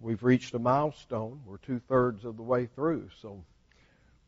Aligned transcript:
We've 0.00 0.22
reached 0.22 0.54
a 0.54 0.60
milestone. 0.60 1.40
We're 1.44 1.56
two 1.58 1.80
thirds 1.80 2.24
of 2.24 2.36
the 2.36 2.42
way 2.42 2.66
through, 2.66 3.08
so 3.20 3.42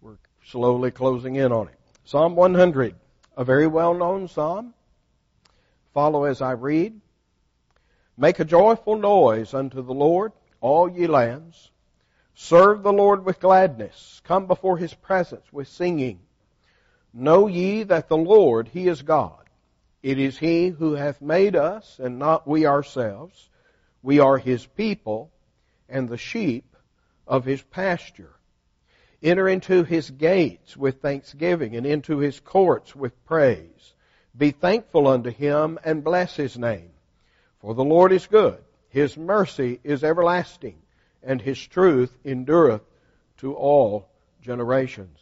we're 0.00 0.18
slowly 0.44 0.90
closing 0.90 1.36
in 1.36 1.52
on 1.52 1.68
it. 1.68 1.78
Psalm 2.04 2.34
100, 2.34 2.96
a 3.36 3.44
very 3.44 3.68
well 3.68 3.94
known 3.94 4.26
psalm. 4.26 4.74
Follow 5.94 6.24
as 6.24 6.42
I 6.42 6.52
read. 6.52 7.00
Make 8.16 8.40
a 8.40 8.44
joyful 8.44 8.96
noise 8.96 9.54
unto 9.54 9.80
the 9.80 9.94
Lord, 9.94 10.32
all 10.60 10.90
ye 10.90 11.06
lands. 11.06 11.70
Serve 12.34 12.82
the 12.82 12.92
Lord 12.92 13.24
with 13.24 13.38
gladness. 13.38 14.20
Come 14.24 14.46
before 14.46 14.76
his 14.76 14.92
presence 14.92 15.52
with 15.52 15.68
singing. 15.68 16.18
Know 17.14 17.46
ye 17.46 17.84
that 17.84 18.08
the 18.08 18.16
Lord, 18.16 18.68
he 18.68 18.88
is 18.88 19.02
God. 19.02 19.48
It 20.02 20.18
is 20.18 20.38
he 20.38 20.68
who 20.68 20.94
hath 20.94 21.22
made 21.22 21.54
us, 21.54 22.00
and 22.02 22.18
not 22.18 22.46
we 22.46 22.66
ourselves. 22.66 23.48
We 24.02 24.18
are 24.18 24.38
his 24.38 24.66
people 24.66 25.30
and 25.90 26.08
the 26.08 26.16
sheep 26.16 26.76
of 27.26 27.44
his 27.44 27.62
pasture. 27.62 28.32
Enter 29.22 29.48
into 29.48 29.84
his 29.84 30.10
gates 30.10 30.76
with 30.76 31.02
thanksgiving 31.02 31.76
and 31.76 31.86
into 31.86 32.18
his 32.18 32.40
courts 32.40 32.96
with 32.96 33.24
praise. 33.26 33.94
Be 34.36 34.50
thankful 34.50 35.06
unto 35.06 35.30
him 35.30 35.78
and 35.84 36.04
bless 36.04 36.36
his 36.36 36.56
name. 36.56 36.90
For 37.60 37.74
the 37.74 37.84
Lord 37.84 38.12
is 38.12 38.26
good. 38.26 38.58
His 38.88 39.16
mercy 39.16 39.78
is 39.84 40.02
everlasting 40.02 40.78
and 41.22 41.40
his 41.40 41.58
truth 41.58 42.16
endureth 42.24 42.82
to 43.38 43.54
all 43.54 44.08
generations. 44.42 45.18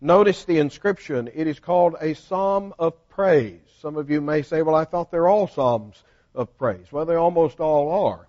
Notice 0.00 0.44
the 0.44 0.58
inscription. 0.58 1.28
It 1.34 1.48
is 1.48 1.58
called 1.58 1.96
a 2.00 2.14
psalm 2.14 2.74
of 2.78 3.08
praise. 3.08 3.60
Some 3.80 3.96
of 3.96 4.10
you 4.10 4.20
may 4.20 4.42
say, 4.42 4.62
well, 4.62 4.76
I 4.76 4.84
thought 4.84 5.10
they're 5.10 5.28
all 5.28 5.48
psalms 5.48 6.00
of 6.34 6.56
praise. 6.56 6.86
Well, 6.92 7.04
they 7.04 7.16
almost 7.16 7.58
all 7.58 8.06
are. 8.06 8.28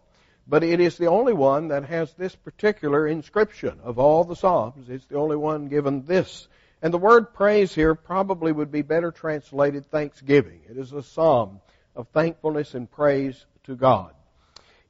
But 0.50 0.64
it 0.64 0.80
is 0.80 0.98
the 0.98 1.10
only 1.10 1.34
one 1.34 1.68
that 1.68 1.86
has 1.86 2.12
this 2.14 2.36
particular 2.36 3.08
inscription 3.08 3.80
of 3.84 4.00
all 4.00 4.24
the 4.24 4.36
Psalms. 4.36 4.90
It's 4.90 5.06
the 5.06 5.18
only 5.18 5.38
one 5.38 5.68
given 5.68 6.06
this. 6.06 6.48
And 6.82 6.92
the 6.92 6.98
word 6.98 7.36
praise 7.36 7.76
here 7.76 7.94
probably 7.94 8.52
would 8.52 8.72
be 8.72 8.82
better 8.82 9.12
translated 9.12 9.86
thanksgiving. 9.92 10.62
It 10.68 10.78
is 10.78 10.92
a 10.92 11.04
psalm 11.04 11.60
of 11.96 12.08
thankfulness 12.08 12.74
and 12.74 12.90
praise 12.90 13.46
to 13.66 13.76
God. 13.76 14.14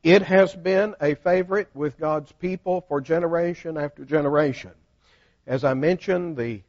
It 0.02 0.22
has 0.22 0.56
been 0.56 0.96
a 1.02 1.16
favorite 1.16 1.68
with 1.74 2.00
God's 2.00 2.32
people 2.32 2.86
for 2.88 3.02
generation 3.02 3.78
after 3.78 4.06
generation. 4.06 4.72
As 5.46 5.66
I 5.66 5.74
mentioned, 5.74 6.38
the 6.38 6.62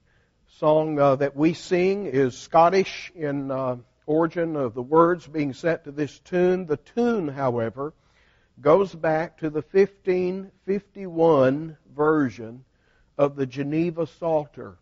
song 0.59 0.99
uh, 0.99 1.15
that 1.17 1.37
we 1.37 1.55
sing 1.55 2.07
is 2.07 2.37
Scottish 2.37 3.13
in 3.15 3.53
uh, 3.53 3.77
origin 4.07 4.57
of 4.57 4.75
the 4.75 4.83
words 4.83 5.29
being 5.29 5.53
set 5.53 5.85
to 5.85 5.93
this 5.93 6.19
tune. 6.21 6.67
The 6.67 6.79
tune, 6.79 7.29
however, 7.29 7.93
goes 8.61 8.95
back 8.95 9.39
to 9.39 9.51
the 9.51 9.65
1551 9.73 11.77
version 11.95 12.65
of 13.17 13.37
the 13.37 13.47
Geneva 13.47 14.07
Psalter. 14.07 14.77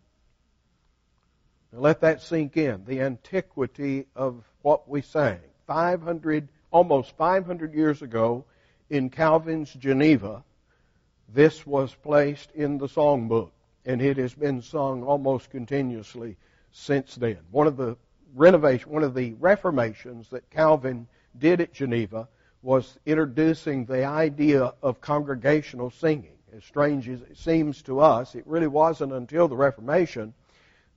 Now 1.71 1.79
let 1.79 2.01
that 2.01 2.21
sink 2.21 2.57
in. 2.57 2.83
The 2.85 3.01
antiquity 3.01 4.07
of 4.15 4.43
what 4.61 4.89
we 4.89 5.01
sang. 5.01 5.39
500, 5.67 6.49
almost 6.71 7.15
500 7.15 7.73
years 7.73 8.01
ago 8.01 8.43
in 8.89 9.09
Calvin's 9.09 9.73
Geneva, 9.73 10.43
this 11.31 11.65
was 11.65 11.93
placed 11.93 12.51
in 12.51 12.77
the 12.77 12.87
songbook, 12.87 13.51
and 13.85 14.01
it 14.01 14.17
has 14.17 14.33
been 14.33 14.61
sung 14.61 15.03
almost 15.03 15.51
continuously 15.51 16.35
since 16.71 17.15
then. 17.15 17.37
One 17.51 17.67
of 17.67 17.77
the 17.77 17.95
renovation, 18.35 18.91
one 18.91 19.03
of 19.03 19.13
the 19.13 19.33
reformations 19.33 20.29
that 20.29 20.49
Calvin 20.49 21.07
did 21.37 21.61
at 21.61 21.71
Geneva 21.71 22.27
was 22.61 22.99
introducing 23.05 23.85
the 23.85 24.05
idea 24.05 24.73
of 24.83 25.01
congregational 25.01 25.91
singing. 25.91 26.35
As 26.55 26.63
strange 26.65 27.07
as 27.07 27.21
it 27.21 27.37
seems 27.37 27.81
to 27.83 27.99
us, 27.99 28.35
it 28.35 28.45
really 28.45 28.67
wasn't 28.67 29.13
until 29.13 29.47
the 29.47 29.55
Reformation 29.55 30.33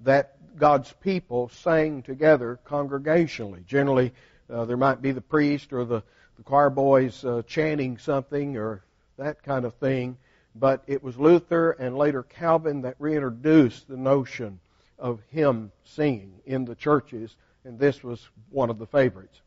that 0.00 0.36
God's 0.58 0.92
people 1.00 1.48
sang 1.50 2.02
together 2.02 2.58
congregationally. 2.66 3.64
Generally, 3.66 4.12
uh, 4.50 4.64
there 4.64 4.76
might 4.76 5.00
be 5.00 5.12
the 5.12 5.20
priest 5.20 5.72
or 5.72 5.84
the, 5.84 6.02
the 6.36 6.42
choir 6.42 6.70
boys 6.70 7.24
uh, 7.24 7.42
chanting 7.46 7.98
something 7.98 8.56
or 8.56 8.82
that 9.18 9.42
kind 9.42 9.64
of 9.64 9.74
thing, 9.74 10.16
but 10.54 10.82
it 10.86 11.02
was 11.02 11.16
Luther 11.16 11.72
and 11.72 11.96
later 11.96 12.22
Calvin 12.24 12.82
that 12.82 12.96
reintroduced 12.98 13.88
the 13.88 13.96
notion 13.96 14.58
of 14.98 15.20
hymn 15.30 15.70
singing 15.84 16.32
in 16.44 16.64
the 16.64 16.74
churches, 16.74 17.36
and 17.64 17.78
this 17.78 18.02
was 18.02 18.28
one 18.50 18.70
of 18.70 18.78
the 18.78 18.86
favorites. 18.86 19.40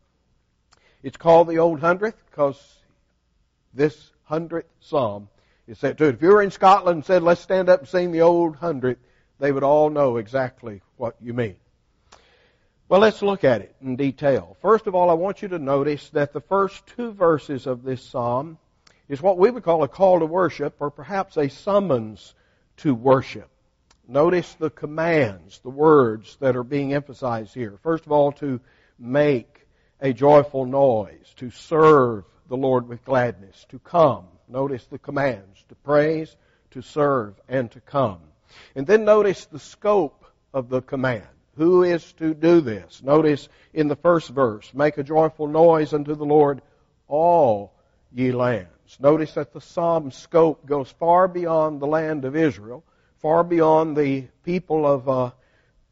It's 1.06 1.18
called 1.18 1.48
the 1.48 1.60
Old 1.60 1.82
Hundredth 1.82 2.18
because 2.32 2.60
this 3.76 4.10
hundredth 4.24 4.68
psalm 4.80 5.30
is 5.68 5.78
set 5.78 6.00
to 6.00 6.06
it. 6.06 6.16
If 6.16 6.22
you 6.24 6.30
were 6.30 6.42
in 6.42 6.50
Scotland 6.50 6.96
and 6.96 7.06
said, 7.06 7.22
let's 7.22 7.42
stand 7.42 7.70
up 7.70 7.82
and 7.82 7.88
sing 7.88 8.12
the 8.12 8.22
Old 8.22 8.56
Hundredth, 8.56 8.98
they 9.38 9.52
would 9.52 9.62
all 9.62 9.92
know 9.92 10.18
exactly 10.18 10.82
what 10.98 11.16
you 11.22 11.36
mean. 11.36 11.58
Well, 12.90 13.02
let's 13.02 13.22
look 13.22 13.44
at 13.44 13.62
it 13.62 13.76
in 13.84 13.98
detail. 13.98 14.58
First 14.64 14.88
of 14.88 14.96
all, 14.96 15.12
I 15.12 15.14
want 15.14 15.44
you 15.44 15.48
to 15.50 15.60
notice 15.60 16.10
that 16.10 16.34
the 16.34 16.42
first 16.42 16.88
two 16.88 17.12
verses 17.12 17.68
of 17.68 17.84
this 17.84 18.02
psalm 18.02 18.58
is 19.08 19.22
what 19.22 19.38
we 19.38 19.52
would 19.52 19.62
call 19.62 19.84
a 19.84 19.88
call 19.88 20.22
to 20.22 20.26
worship 20.26 20.78
or 20.80 20.90
perhaps 20.90 21.38
a 21.38 21.50
summons 21.50 22.34
to 22.78 22.96
worship. 22.96 23.52
Notice 24.08 24.56
the 24.56 24.72
commands, 24.72 25.60
the 25.60 25.70
words 25.70 26.36
that 26.38 26.56
are 26.56 26.64
being 26.64 26.96
emphasized 26.96 27.54
here. 27.54 27.78
First 27.84 28.08
of 28.08 28.12
all, 28.12 28.32
to 28.32 28.60
make 28.98 29.65
a 30.06 30.14
joyful 30.14 30.66
noise, 30.66 31.34
to 31.38 31.50
serve 31.50 32.26
the 32.48 32.56
Lord 32.56 32.88
with 32.88 33.04
gladness, 33.04 33.66
to 33.70 33.80
come. 33.80 34.26
Notice 34.48 34.86
the 34.86 35.00
commands 35.00 35.64
to 35.70 35.76
praise, 35.76 36.36
to 36.72 36.84
serve, 36.84 37.34
and 37.50 37.72
to 37.72 37.82
come. 37.82 38.20
And 38.76 38.86
then 38.86 39.04
notice 39.04 39.46
the 39.46 39.58
scope 39.58 40.24
of 40.54 40.70
the 40.70 40.84
command. 40.84 41.26
Who 41.58 41.82
is 41.82 42.14
to 42.14 42.36
do 42.36 42.62
this? 42.62 43.02
Notice 43.02 43.50
in 43.74 43.88
the 43.88 43.96
first 43.96 44.30
verse, 44.30 44.72
make 44.76 45.00
a 45.00 45.04
joyful 45.04 45.48
noise 45.48 45.92
unto 45.92 46.14
the 46.14 46.24
Lord, 46.24 46.62
all 47.08 47.74
ye 48.14 48.32
lands. 48.32 48.70
Notice 49.00 49.34
that 49.34 49.54
the 49.54 49.62
psalm 49.62 50.12
scope 50.12 50.68
goes 50.68 50.92
far 51.00 51.28
beyond 51.28 51.82
the 51.82 51.88
land 51.88 52.26
of 52.26 52.36
Israel, 52.36 52.84
far 53.24 53.44
beyond 53.44 53.98
the 53.98 54.28
people 54.44 54.86
of 54.86 55.10
uh, 55.10 55.32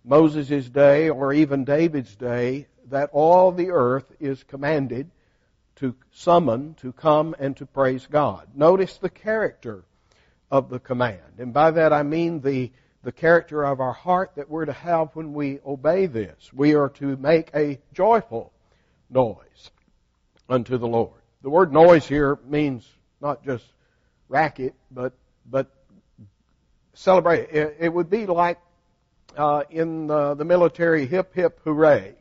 Moses' 0.05 0.69
day 0.69 1.09
or 1.09 1.33
even 1.33 1.63
David's 1.63 2.15
day, 2.15 2.67
that 2.93 3.09
all 3.11 3.51
the 3.51 3.71
earth 3.71 4.05
is 4.19 4.43
commanded 4.43 5.09
to 5.77 5.95
summon, 6.11 6.75
to 6.75 6.93
come, 6.93 7.35
and 7.39 7.57
to 7.57 7.65
praise 7.65 8.05
God. 8.05 8.47
Notice 8.55 8.97
the 8.97 9.09
character 9.09 9.83
of 10.51 10.69
the 10.69 10.79
command. 10.79 11.39
And 11.39 11.51
by 11.51 11.71
that 11.71 11.91
I 11.91 12.03
mean 12.03 12.41
the, 12.41 12.71
the 13.01 13.11
character 13.11 13.63
of 13.63 13.79
our 13.79 13.93
heart 13.93 14.33
that 14.35 14.47
we're 14.47 14.65
to 14.65 14.73
have 14.73 15.09
when 15.15 15.33
we 15.33 15.59
obey 15.65 16.05
this. 16.05 16.51
We 16.53 16.75
are 16.75 16.89
to 16.89 17.17
make 17.17 17.49
a 17.55 17.79
joyful 17.93 18.53
noise 19.09 19.71
unto 20.47 20.77
the 20.77 20.87
Lord. 20.87 21.19
The 21.41 21.49
word 21.49 21.73
noise 21.73 22.07
here 22.07 22.37
means 22.45 22.87
not 23.19 23.43
just 23.43 23.65
racket, 24.29 24.75
but, 24.91 25.13
but 25.49 25.71
celebrate. 26.93 27.49
It, 27.49 27.77
it 27.79 27.89
would 27.89 28.11
be 28.11 28.27
like 28.27 28.59
uh, 29.35 29.63
in 29.71 30.05
the, 30.05 30.35
the 30.35 30.45
military 30.45 31.07
hip 31.07 31.33
hip 31.33 31.59
hooray. 31.63 32.13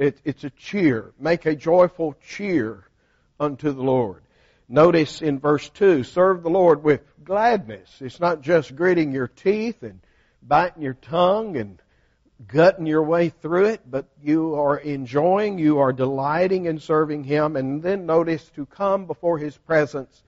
It, 0.00 0.18
it's 0.24 0.44
a 0.44 0.50
cheer. 0.50 1.12
Make 1.20 1.44
a 1.44 1.54
joyful 1.54 2.16
cheer 2.26 2.88
unto 3.38 3.70
the 3.70 3.82
Lord. 3.82 4.22
Notice 4.66 5.20
in 5.20 5.38
verse 5.38 5.68
2, 5.68 6.04
serve 6.04 6.42
the 6.42 6.48
Lord 6.48 6.82
with 6.82 7.02
gladness. 7.22 7.90
It's 8.00 8.18
not 8.18 8.40
just 8.40 8.74
gritting 8.74 9.12
your 9.12 9.28
teeth 9.28 9.82
and 9.82 10.00
biting 10.42 10.82
your 10.82 10.94
tongue 10.94 11.58
and 11.58 11.82
gutting 12.48 12.86
your 12.86 13.02
way 13.02 13.28
through 13.28 13.66
it, 13.66 13.82
but 13.84 14.06
you 14.22 14.54
are 14.54 14.78
enjoying, 14.78 15.58
you 15.58 15.80
are 15.80 15.92
delighting 15.92 16.64
in 16.64 16.78
serving 16.78 17.24
Him. 17.24 17.56
And 17.56 17.82
then 17.82 18.06
notice 18.06 18.48
to 18.54 18.64
come 18.64 19.04
before 19.04 19.36
His 19.36 19.54
presence 19.54 20.22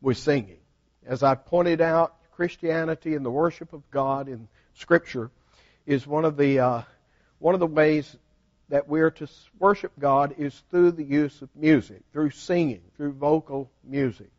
with 0.00 0.16
singing. 0.16 0.60
As 1.04 1.22
I 1.22 1.34
pointed 1.34 1.82
out, 1.82 2.14
Christianity 2.32 3.14
and 3.14 3.26
the 3.26 3.30
worship 3.30 3.74
of 3.74 3.82
God 3.90 4.28
in 4.28 4.48
Scripture 4.72 5.30
is 5.84 6.06
one 6.06 6.24
of 6.24 6.38
the 6.38 6.60
uh, 6.60 6.82
one 7.38 7.52
of 7.52 7.60
the 7.60 7.66
ways 7.66 8.16
that 8.70 8.88
we're 8.88 9.10
to 9.10 9.28
worship 9.58 9.92
God 9.98 10.34
is 10.38 10.62
through 10.70 10.92
the 10.92 11.04
use 11.04 11.42
of 11.42 11.48
music, 11.54 12.02
through 12.12 12.30
singing, 12.30 12.80
through 12.96 13.12
vocal 13.12 13.70
music. 13.84 14.30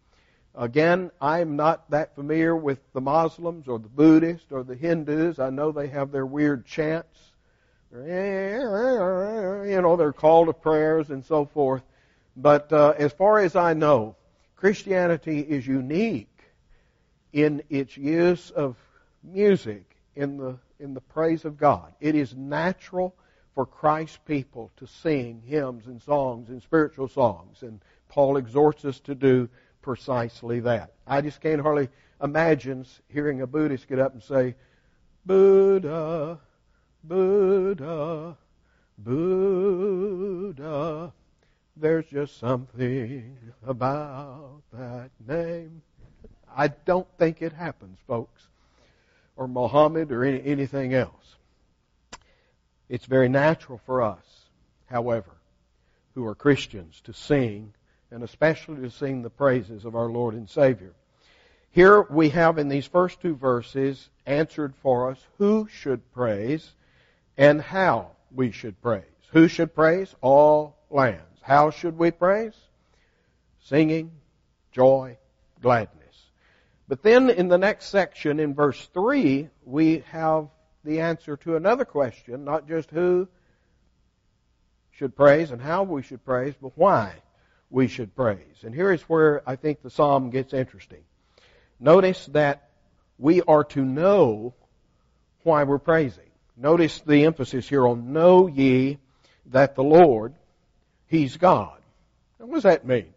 Again, 0.56 1.12
I'm 1.22 1.56
not 1.56 1.90
that 1.92 2.16
familiar 2.16 2.56
with 2.56 2.80
the 2.94 3.02
Muslims 3.02 3.68
or 3.68 3.80
the 3.80 3.88
Buddhists 3.88 4.52
or 4.52 4.64
the 4.64 4.76
Hindus. 4.76 5.40
I 5.40 5.50
know 5.50 5.72
they 5.72 5.88
have 5.88 6.12
their 6.12 6.26
weird 6.26 6.66
chants. 6.66 7.20
You 7.94 8.00
know, 9.82 9.96
they're 9.98 10.14
call 10.14 10.46
to 10.48 10.54
prayers 10.54 11.10
and 11.10 11.24
so 11.26 11.46
forth. 11.46 11.84
But 12.36 12.72
uh, 12.72 12.94
as 12.98 13.12
far 13.14 13.40
as 13.40 13.56
I 13.56 13.74
know, 13.74 14.16
Christianity 14.56 15.40
is 15.40 15.68
unique 15.68 16.28
in 17.34 17.64
its 17.70 17.98
use 17.98 18.50
of 18.52 18.76
music 19.24 19.84
in 20.16 20.38
the 20.38 20.58
in 20.80 20.94
the 20.94 21.02
praise 21.02 21.46
of 21.46 21.58
God. 21.58 21.94
It 22.00 22.16
is 22.16 22.36
natural 22.36 23.16
for 23.54 23.66
Christ's 23.66 24.20
people 24.26 24.72
to 24.78 24.88
sing 24.88 25.42
hymns 25.46 25.88
and 25.88 26.02
songs 26.02 26.50
and 26.50 26.62
spiritual 26.62 27.08
songs. 27.08 27.64
And 27.64 27.82
Paul 28.10 28.38
exhorts 28.38 28.86
us 28.86 29.00
to 29.02 29.16
do 29.16 29.50
precisely 29.82 30.60
that. 30.62 30.94
I 31.06 31.22
just 31.22 31.42
can't 31.42 31.62
hardly 31.62 31.90
imagine 32.22 32.86
hearing 33.10 33.42
a 33.42 33.48
Buddhist 33.48 33.88
get 33.88 34.00
up 34.00 34.14
and 34.14 34.24
say, 34.24 34.56
Buddha, 35.26 36.40
Buddha, 37.04 38.38
Buddha. 38.98 41.14
There's 41.76 42.06
just 42.06 42.40
something 42.40 43.38
about 43.66 44.62
that 44.74 45.10
name. 45.28 45.82
I 46.56 46.68
don't 46.68 47.08
think 47.18 47.42
it 47.42 47.54
happens, 47.54 47.98
folks, 48.08 48.48
or 49.36 49.48
Mohammed 49.48 50.12
or 50.12 50.24
any, 50.24 50.44
anything 50.46 50.94
else. 50.94 51.38
It's 52.92 53.06
very 53.06 53.30
natural 53.30 53.80
for 53.86 54.02
us, 54.02 54.50
however, 54.88 55.32
who 56.14 56.28
are 56.28 56.36
Christians 56.36 57.00
to 57.06 57.14
sing, 57.14 57.74
and 58.12 58.22
especially 58.22 58.82
to 58.82 58.90
sing 58.90 59.22
the 59.22 59.30
praises 59.30 59.86
of 59.86 59.96
our 59.96 60.10
Lord 60.10 60.34
and 60.34 60.50
Savior. 60.50 60.92
Here 61.70 62.02
we 62.02 62.28
have 62.32 62.58
in 62.58 62.68
these 62.68 62.86
first 62.86 63.22
two 63.22 63.34
verses 63.38 64.10
answered 64.26 64.74
for 64.84 65.10
us 65.10 65.26
who 65.38 65.70
should 65.72 66.12
praise 66.12 66.70
and 67.38 67.62
how 67.62 68.12
we 68.30 68.52
should 68.52 68.82
praise. 68.82 69.06
Who 69.32 69.48
should 69.48 69.74
praise? 69.74 70.14
All 70.20 70.76
lands. 70.90 71.40
How 71.42 71.70
should 71.70 71.98
we 71.98 72.12
praise? 72.12 72.58
Singing, 73.62 74.12
joy, 74.74 75.18
gladness. 75.62 76.26
But 76.90 77.04
then 77.04 77.30
in 77.30 77.48
the 77.48 77.58
next 77.58 77.86
section, 77.86 78.42
in 78.42 78.54
verse 78.54 78.86
3, 78.94 79.48
we 79.64 80.04
have 80.12 80.50
the 80.84 81.02
answer 81.02 81.38
to 81.38 81.56
another 81.56 81.86
question, 81.86 82.44
not 82.44 82.68
just 82.68 82.90
who 82.92 83.28
should 84.92 85.16
praise 85.16 85.52
and 85.52 85.62
how 85.62 85.84
we 85.84 86.02
should 86.02 86.24
praise, 86.26 86.54
but 86.62 86.72
why 86.76 87.14
we 87.70 87.88
should 87.88 88.16
praise. 88.16 88.64
And 88.64 88.76
here 88.76 88.92
is 88.92 89.02
where 89.04 89.42
I 89.48 89.56
think 89.56 89.82
the 89.82 89.90
psalm 89.90 90.30
gets 90.30 90.54
interesting. 90.54 91.04
Notice 91.80 92.28
that 92.28 92.70
we 93.18 93.42
are 93.42 93.64
to 93.66 93.84
know 93.84 94.54
why 95.44 95.64
we're 95.64 95.80
praising. 95.80 96.30
Notice 96.58 97.02
the 97.02 97.26
emphasis 97.26 97.68
here 97.68 97.88
on 97.88 98.14
know 98.14 98.48
ye 98.48 99.00
that 99.48 99.76
the 99.76 99.84
Lord, 99.84 100.36
He's 101.08 101.38
God. 101.38 101.80
Now, 102.40 102.46
what 102.46 102.56
does 102.56 102.64
that 102.64 102.86
mean? 102.86 103.14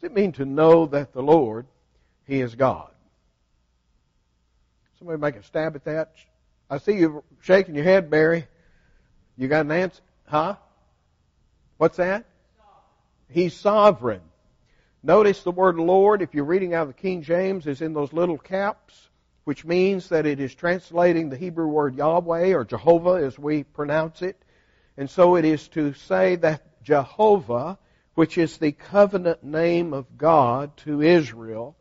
Does 0.00 0.10
it 0.10 0.14
mean 0.14 0.32
to 0.32 0.44
know 0.44 0.86
that 0.86 1.12
the 1.12 1.22
Lord, 1.22 1.66
He 2.26 2.40
is 2.40 2.54
God? 2.54 2.90
Somebody 4.98 5.20
make 5.20 5.36
a 5.36 5.42
stab 5.42 5.76
at 5.76 5.84
that? 5.84 6.12
I 6.70 6.78
see 6.78 6.92
you 6.92 7.22
shaking 7.40 7.74
your 7.74 7.84
head, 7.84 8.10
Barry. 8.10 8.46
You 9.36 9.48
got 9.48 9.66
an 9.66 9.72
answer? 9.72 10.02
Huh? 10.26 10.56
What's 11.76 11.98
that? 11.98 12.24
He's 13.28 13.54
sovereign. 13.54 14.22
Notice 15.02 15.42
the 15.42 15.50
word 15.50 15.76
Lord, 15.76 16.22
if 16.22 16.34
you're 16.34 16.44
reading 16.44 16.72
out 16.72 16.82
of 16.82 16.88
the 16.88 16.94
King 16.94 17.22
James, 17.22 17.66
is 17.66 17.82
in 17.82 17.92
those 17.92 18.12
little 18.12 18.38
caps, 18.38 19.10
which 19.44 19.64
means 19.64 20.08
that 20.08 20.24
it 20.24 20.40
is 20.40 20.54
translating 20.54 21.28
the 21.28 21.36
Hebrew 21.36 21.66
word 21.66 21.94
Yahweh 21.94 22.54
or 22.54 22.64
Jehovah 22.64 23.22
as 23.24 23.38
we 23.38 23.64
pronounce 23.64 24.22
it. 24.22 24.40
And 24.96 25.10
so 25.10 25.36
it 25.36 25.44
is 25.44 25.68
to 25.68 25.92
say 25.92 26.36
that 26.36 26.82
Jehovah, 26.82 27.78
which 28.14 28.38
is 28.38 28.56
the 28.56 28.72
covenant 28.72 29.44
name 29.44 29.92
of 29.92 30.16
God 30.16 30.76
to 30.78 31.02
Israel, 31.02 31.76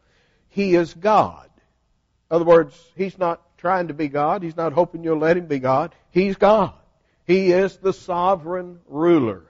He 0.50 0.76
is 0.76 0.94
God. 0.94 1.50
In 2.30 2.36
other 2.36 2.46
words, 2.46 2.78
He's 2.98 3.18
not 3.18 3.53
trying 3.64 3.88
to 3.88 3.94
be 3.94 4.10
God. 4.10 4.44
He's 4.44 4.58
not 4.58 4.74
hoping 4.74 5.06
you'll 5.06 5.20
let 5.20 5.38
Him 5.38 5.46
be 5.46 5.60
God. 5.60 5.96
He's 6.12 6.36
God. 6.36 6.74
He 7.26 7.54
is 7.54 7.78
the 7.78 7.94
sovereign 7.94 8.82
ruler 8.88 9.44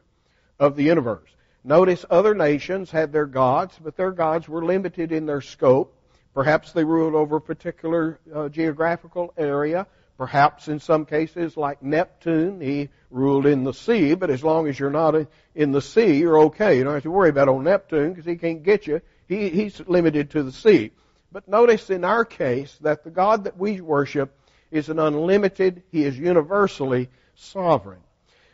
of 0.59 0.75
the 0.75 0.83
universe. 0.83 1.31
Notice 1.63 2.05
other 2.11 2.35
nations 2.35 2.91
had 2.91 3.11
their 3.11 3.25
gods, 3.25 3.75
but 3.83 3.97
their 3.97 4.11
gods 4.11 4.47
were 4.47 4.63
limited 4.63 5.11
in 5.11 5.25
their 5.25 5.41
scope. 5.41 5.97
Perhaps 6.35 6.73
they 6.73 6.83
ruled 6.83 7.15
over 7.15 7.37
a 7.37 7.41
particular 7.41 8.19
uh, 8.31 8.49
geographical 8.49 9.33
area. 9.35 9.87
Perhaps 10.15 10.67
in 10.67 10.79
some 10.79 11.07
cases, 11.07 11.57
like 11.57 11.81
Neptune, 11.81 12.61
he 12.61 12.89
ruled 13.09 13.47
in 13.47 13.63
the 13.63 13.73
sea, 13.73 14.13
but 14.13 14.29
as 14.29 14.43
long 14.43 14.67
as 14.67 14.77
you're 14.77 14.91
not 14.91 15.15
in 15.55 15.71
the 15.71 15.81
sea, 15.81 16.17
you're 16.17 16.37
okay. 16.37 16.77
You 16.77 16.83
don't 16.83 16.93
have 16.93 17.01
to 17.01 17.09
worry 17.09 17.29
about 17.29 17.49
old 17.49 17.63
Neptune 17.63 18.09
because 18.09 18.25
he 18.25 18.35
can't 18.35 18.61
get 18.61 18.85
you. 18.85 19.01
He, 19.27 19.49
he's 19.49 19.81
limited 19.87 20.29
to 20.31 20.43
the 20.43 20.51
sea. 20.51 20.91
But 21.33 21.47
notice 21.47 21.89
in 21.89 22.05
our 22.05 22.25
case 22.25 22.77
that 22.81 23.03
the 23.03 23.09
God 23.09 23.45
that 23.45 23.57
we 23.57 23.81
worship 23.81 24.37
is 24.69 24.89
an 24.89 24.99
unlimited, 24.99 25.81
he 25.91 26.03
is 26.03 26.17
universally 26.17 27.09
sovereign. 27.33 28.01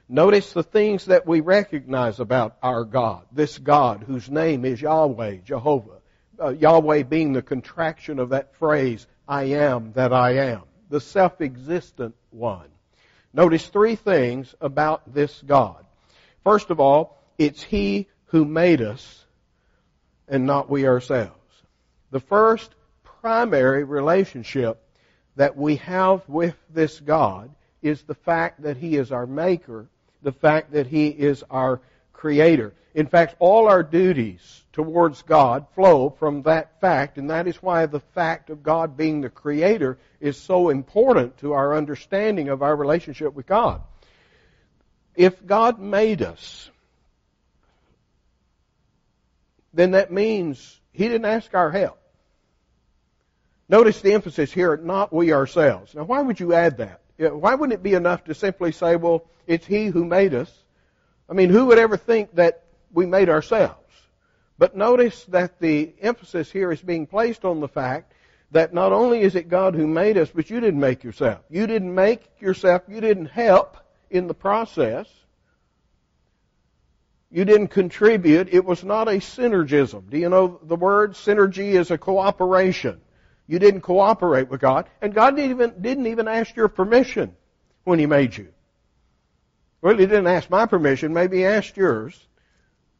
Notice 0.08 0.54
the 0.54 0.64
things 0.64 1.06
that 1.06 1.28
we 1.28 1.42
recognize 1.42 2.22
about 2.22 2.56
our 2.64 2.86
God, 2.86 3.26
this 3.34 3.58
God 3.58 4.06
whose 4.08 4.30
name 4.30 4.64
is 4.64 4.82
Yahweh, 4.82 5.40
Jehovah. 5.44 6.00
Uh, 6.42 6.50
Yahweh 6.50 7.04
being 7.04 7.34
the 7.34 7.42
contraction 7.42 8.18
of 8.18 8.30
that 8.30 8.56
phrase, 8.56 9.06
I 9.28 9.44
am 9.44 9.92
that 9.94 10.14
I 10.14 10.38
am 10.38 10.64
the 10.90 11.02
self-existent 11.02 12.16
one. 12.32 12.70
Notice 13.34 13.68
three 13.68 13.96
things 13.96 14.56
about 14.60 15.14
this 15.14 15.44
God. 15.46 15.86
First 16.46 16.70
of 16.72 16.80
all, 16.80 17.18
it's 17.38 17.62
He 17.62 18.08
who 18.28 18.46
made 18.46 18.82
us 18.82 19.26
and 20.30 20.46
not 20.46 20.70
we 20.70 20.88
ourselves. 20.88 21.39
The 22.12 22.20
first 22.20 22.74
primary 23.04 23.84
relationship 23.84 24.82
that 25.36 25.56
we 25.56 25.78
have 25.78 26.28
with 26.28 26.56
this 26.70 27.00
God 27.00 27.52
is 27.82 28.02
the 28.04 28.16
fact 28.16 28.64
that 28.64 28.78
He 28.78 28.96
is 28.96 29.12
our 29.12 29.28
maker, 29.28 29.88
the 30.22 30.32
fact 30.32 30.72
that 30.74 30.88
He 30.88 31.08
is 31.08 31.44
our 31.50 31.82
creator. 32.14 32.74
In 32.94 33.08
fact, 33.08 33.36
all 33.40 33.68
our 33.68 33.84
duties 33.84 34.64
towards 34.74 35.22
God 35.22 35.68
flow 35.76 36.10
from 36.10 36.42
that 36.44 36.82
fact, 36.82 37.18
and 37.18 37.30
that 37.30 37.48
is 37.48 37.62
why 37.62 37.86
the 37.86 38.00
fact 38.00 38.50
of 38.50 38.64
God 38.64 38.98
being 38.98 39.22
the 39.22 39.30
Creator 39.30 39.98
is 40.20 40.36
so 40.36 40.70
important 40.70 41.38
to 41.38 41.54
our 41.54 41.78
understanding 41.78 42.50
of 42.50 42.62
our 42.62 42.76
relationship 42.76 43.34
with 43.34 43.46
God. 43.46 43.82
If 45.16 45.46
God 45.46 45.80
made 45.80 46.22
us, 46.22 46.70
then 49.74 49.92
that 49.92 50.12
means 50.12 50.80
He 50.92 51.08
didn't 51.08 51.26
ask 51.26 51.54
our 51.54 51.72
help. 51.72 51.99
Notice 53.70 54.02
the 54.02 54.14
emphasis 54.14 54.52
here, 54.52 54.76
not 54.78 55.14
we 55.14 55.32
ourselves. 55.32 55.94
Now, 55.94 56.04
why 56.04 56.22
would 56.22 56.40
you 56.40 56.54
add 56.54 56.78
that? 56.78 57.02
Why 57.18 57.54
wouldn't 57.54 57.80
it 57.80 57.84
be 57.84 57.94
enough 57.94 58.24
to 58.24 58.34
simply 58.34 58.72
say, 58.72 58.96
well, 58.96 59.26
it's 59.46 59.66
He 59.66 59.86
who 59.86 60.04
made 60.04 60.34
us? 60.34 60.52
I 61.30 61.34
mean, 61.34 61.52
who 61.52 61.68
would 61.68 61.78
ever 61.78 61.96
think 61.96 62.34
that 62.36 62.64
we 62.92 63.06
made 63.06 63.30
ourselves? 63.30 63.76
But 64.58 64.76
notice 64.76 65.24
that 65.26 65.60
the 65.60 65.94
emphasis 66.02 66.52
here 66.52 66.72
is 66.72 66.82
being 66.82 67.06
placed 67.06 67.46
on 67.46 67.60
the 67.60 67.68
fact 67.68 68.14
that 68.52 68.74
not 68.74 68.92
only 68.92 69.22
is 69.22 69.36
it 69.36 69.48
God 69.48 69.76
who 69.76 69.86
made 69.86 70.18
us, 70.18 70.32
but 70.34 70.50
you 70.50 70.60
didn't 70.60 70.80
make 70.80 71.04
yourself. 71.04 71.40
You 71.50 71.68
didn't 71.68 71.94
make 71.94 72.28
yourself. 72.40 72.82
You 72.88 73.00
didn't 73.00 73.28
help 73.28 73.78
in 74.10 74.26
the 74.26 74.34
process. 74.34 75.08
You 77.30 77.46
didn't 77.46 77.68
contribute. 77.68 78.50
It 78.52 78.66
was 78.66 78.84
not 78.84 79.08
a 79.08 79.20
synergism. 79.20 80.10
Do 80.10 80.18
you 80.18 80.30
know 80.30 80.60
the 80.64 80.76
word 80.76 81.14
synergy 81.14 81.74
is 81.74 81.92
a 81.92 81.98
cooperation? 82.00 83.00
You 83.50 83.58
didn't 83.58 83.82
cooperate 83.82 84.48
with 84.48 84.62
God, 84.62 84.88
and 85.02 85.12
God 85.12 85.36
didn't 85.36 85.50
even, 85.50 85.82
didn't 85.82 86.06
even 86.06 86.28
ask 86.28 86.56
your 86.56 86.68
permission 86.68 87.36
when 87.84 87.98
He 87.98 88.06
made 88.06 88.38
you. 88.38 88.50
Well, 89.82 89.98
He 89.98 90.06
didn't 90.06 90.28
ask 90.28 90.52
my 90.52 90.68
permission. 90.68 91.16
Maybe 91.16 91.38
He 91.38 91.46
asked 91.46 91.76
yours. 91.76 92.28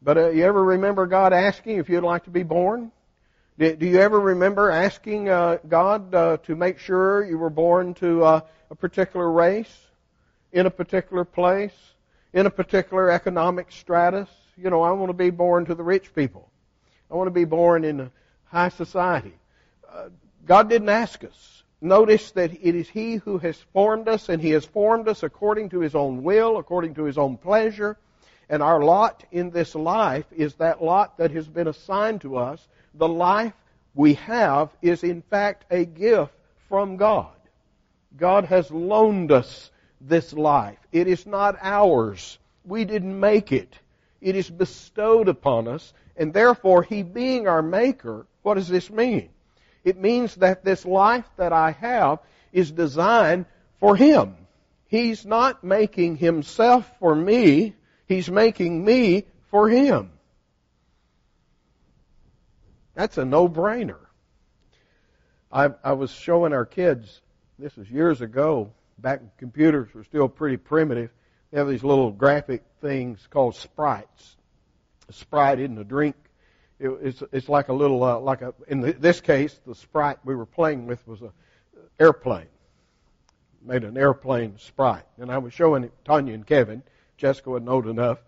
But 0.02 0.18
uh, 0.18 0.30
you 0.30 0.44
ever 0.44 0.64
remember 0.64 1.06
God 1.06 1.32
asking 1.32 1.78
if 1.78 1.88
you'd 1.88 2.02
like 2.02 2.24
to 2.24 2.30
be 2.30 2.42
born? 2.42 2.90
Do, 3.60 3.76
do 3.76 3.86
you 3.86 4.00
ever 4.00 4.18
remember 4.18 4.72
asking 4.72 5.28
uh, 5.28 5.58
God 5.68 6.12
uh, 6.12 6.38
to 6.38 6.56
make 6.56 6.80
sure 6.80 7.24
you 7.24 7.38
were 7.38 7.48
born 7.48 7.94
to 7.94 8.24
uh, 8.24 8.40
a 8.72 8.74
particular 8.74 9.30
race, 9.30 9.72
in 10.50 10.66
a 10.66 10.70
particular 10.70 11.24
place, 11.24 11.76
in 12.32 12.46
a 12.46 12.50
particular 12.50 13.08
economic 13.08 13.70
stratus? 13.70 14.28
You 14.56 14.70
know, 14.70 14.82
I 14.82 14.90
want 14.90 15.10
to 15.10 15.14
be 15.14 15.30
born 15.30 15.66
to 15.66 15.76
the 15.76 15.84
rich 15.84 16.12
people. 16.12 16.50
I 17.08 17.14
want 17.14 17.28
to 17.28 17.32
be 17.32 17.44
born 17.44 17.84
in 17.84 18.10
high 18.46 18.70
society. 18.70 19.34
God 20.46 20.68
didn't 20.68 20.88
ask 20.88 21.22
us. 21.24 21.62
Notice 21.80 22.32
that 22.32 22.52
it 22.52 22.74
is 22.74 22.88
He 22.88 23.16
who 23.16 23.38
has 23.38 23.56
formed 23.72 24.08
us, 24.08 24.28
and 24.28 24.42
He 24.42 24.50
has 24.50 24.64
formed 24.64 25.08
us 25.08 25.22
according 25.22 25.70
to 25.70 25.80
His 25.80 25.94
own 25.94 26.22
will, 26.22 26.58
according 26.58 26.94
to 26.94 27.04
His 27.04 27.16
own 27.16 27.36
pleasure. 27.36 27.96
And 28.48 28.62
our 28.62 28.82
lot 28.82 29.24
in 29.30 29.50
this 29.50 29.74
life 29.74 30.26
is 30.32 30.54
that 30.54 30.82
lot 30.82 31.16
that 31.18 31.30
has 31.30 31.46
been 31.46 31.68
assigned 31.68 32.20
to 32.22 32.36
us. 32.36 32.66
The 32.94 33.08
life 33.08 33.54
we 33.94 34.14
have 34.14 34.70
is 34.82 35.04
in 35.04 35.22
fact 35.22 35.64
a 35.70 35.84
gift 35.84 36.32
from 36.68 36.96
God. 36.96 37.32
God 38.16 38.44
has 38.46 38.70
loaned 38.70 39.32
us 39.32 39.70
this 40.00 40.32
life. 40.32 40.78
It 40.92 41.06
is 41.06 41.26
not 41.26 41.56
ours. 41.62 42.38
We 42.64 42.84
didn't 42.84 43.18
make 43.18 43.52
it. 43.52 43.78
It 44.20 44.36
is 44.36 44.50
bestowed 44.50 45.28
upon 45.28 45.68
us, 45.68 45.94
and 46.16 46.32
therefore, 46.34 46.82
He 46.82 47.02
being 47.02 47.48
our 47.48 47.62
Maker, 47.62 48.26
what 48.42 48.54
does 48.54 48.68
this 48.68 48.90
mean? 48.90 49.30
It 49.84 49.98
means 49.98 50.34
that 50.36 50.64
this 50.64 50.84
life 50.84 51.24
that 51.36 51.52
I 51.52 51.72
have 51.72 52.18
is 52.52 52.70
designed 52.70 53.46
for 53.78 53.96
Him. 53.96 54.36
He's 54.86 55.24
not 55.24 55.64
making 55.64 56.16
Himself 56.16 56.90
for 56.98 57.14
me. 57.14 57.74
He's 58.06 58.30
making 58.30 58.84
me 58.84 59.26
for 59.50 59.68
Him. 59.68 60.10
That's 62.94 63.16
a 63.18 63.24
no-brainer. 63.24 63.98
I, 65.50 65.70
I 65.82 65.92
was 65.92 66.10
showing 66.10 66.52
our 66.52 66.66
kids, 66.66 67.20
this 67.58 67.76
was 67.76 67.90
years 67.90 68.20
ago, 68.20 68.72
back 68.98 69.20
when 69.20 69.30
computers 69.38 69.92
were 69.94 70.04
still 70.04 70.28
pretty 70.28 70.56
primitive. 70.56 71.10
They 71.50 71.58
have 71.58 71.68
these 71.68 71.82
little 71.82 72.10
graphic 72.10 72.62
things 72.80 73.26
called 73.30 73.56
sprites. 73.56 74.36
A 75.08 75.12
sprite 75.12 75.58
isn't 75.58 75.78
a 75.78 75.84
drink. 75.84 76.16
It, 76.80 76.88
it's, 77.02 77.22
it's 77.30 77.48
like 77.48 77.68
a 77.68 77.74
little, 77.74 78.02
uh, 78.02 78.18
like 78.18 78.40
a, 78.40 78.54
in 78.66 78.80
the, 78.80 78.92
this 78.92 79.20
case, 79.20 79.60
the 79.66 79.74
sprite 79.74 80.18
we 80.24 80.34
were 80.34 80.46
playing 80.46 80.86
with 80.86 81.06
was 81.06 81.20
a 81.20 81.30
airplane. 82.00 82.46
Made 83.62 83.84
an 83.84 83.98
airplane 83.98 84.58
sprite. 84.58 85.04
And 85.18 85.30
I 85.30 85.38
was 85.38 85.52
showing 85.52 85.84
it, 85.84 85.92
Tanya 86.06 86.32
and 86.32 86.46
Kevin. 86.46 86.82
Jessica 87.18 87.50
wasn't 87.50 87.68
old 87.68 87.86
enough. 87.86 88.18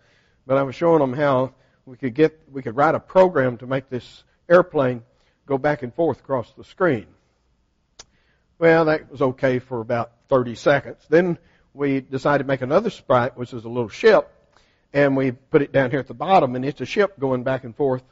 But 0.45 0.57
I 0.57 0.63
was 0.63 0.75
showing 0.75 0.99
them 0.99 1.13
how 1.13 1.55
we 1.85 1.97
could 1.97 2.13
get, 2.13 2.39
we 2.51 2.61
could 2.61 2.75
write 2.75 2.93
a 2.93 2.99
program 2.99 3.57
to 3.57 3.65
make 3.65 3.89
this 3.89 4.23
airplane 4.47 5.01
go 5.47 5.57
back 5.57 5.81
and 5.81 5.93
forth 5.93 6.19
across 6.19 6.51
the 6.53 6.63
screen. 6.63 7.07
Well, 8.59 8.85
that 8.85 9.11
was 9.11 9.21
okay 9.21 9.57
for 9.57 9.81
about 9.81 10.11
30 10.29 10.53
seconds. 10.55 10.99
Then 11.09 11.39
we 11.73 12.01
decided 12.01 12.43
to 12.43 12.47
make 12.47 12.61
another 12.61 12.91
sprite, 12.91 13.35
which 13.35 13.51
is 13.51 13.65
a 13.65 13.69
little 13.69 13.89
ship, 13.89 14.31
and 14.93 15.17
we 15.17 15.31
put 15.31 15.63
it 15.63 15.71
down 15.71 15.89
here 15.89 15.99
at 15.99 16.07
the 16.07 16.13
bottom, 16.13 16.55
and 16.55 16.63
it's 16.63 16.79
a 16.79 16.85
ship 16.85 17.19
going 17.19 17.43
back 17.43 17.63
and 17.63 17.75
forth 17.75 18.03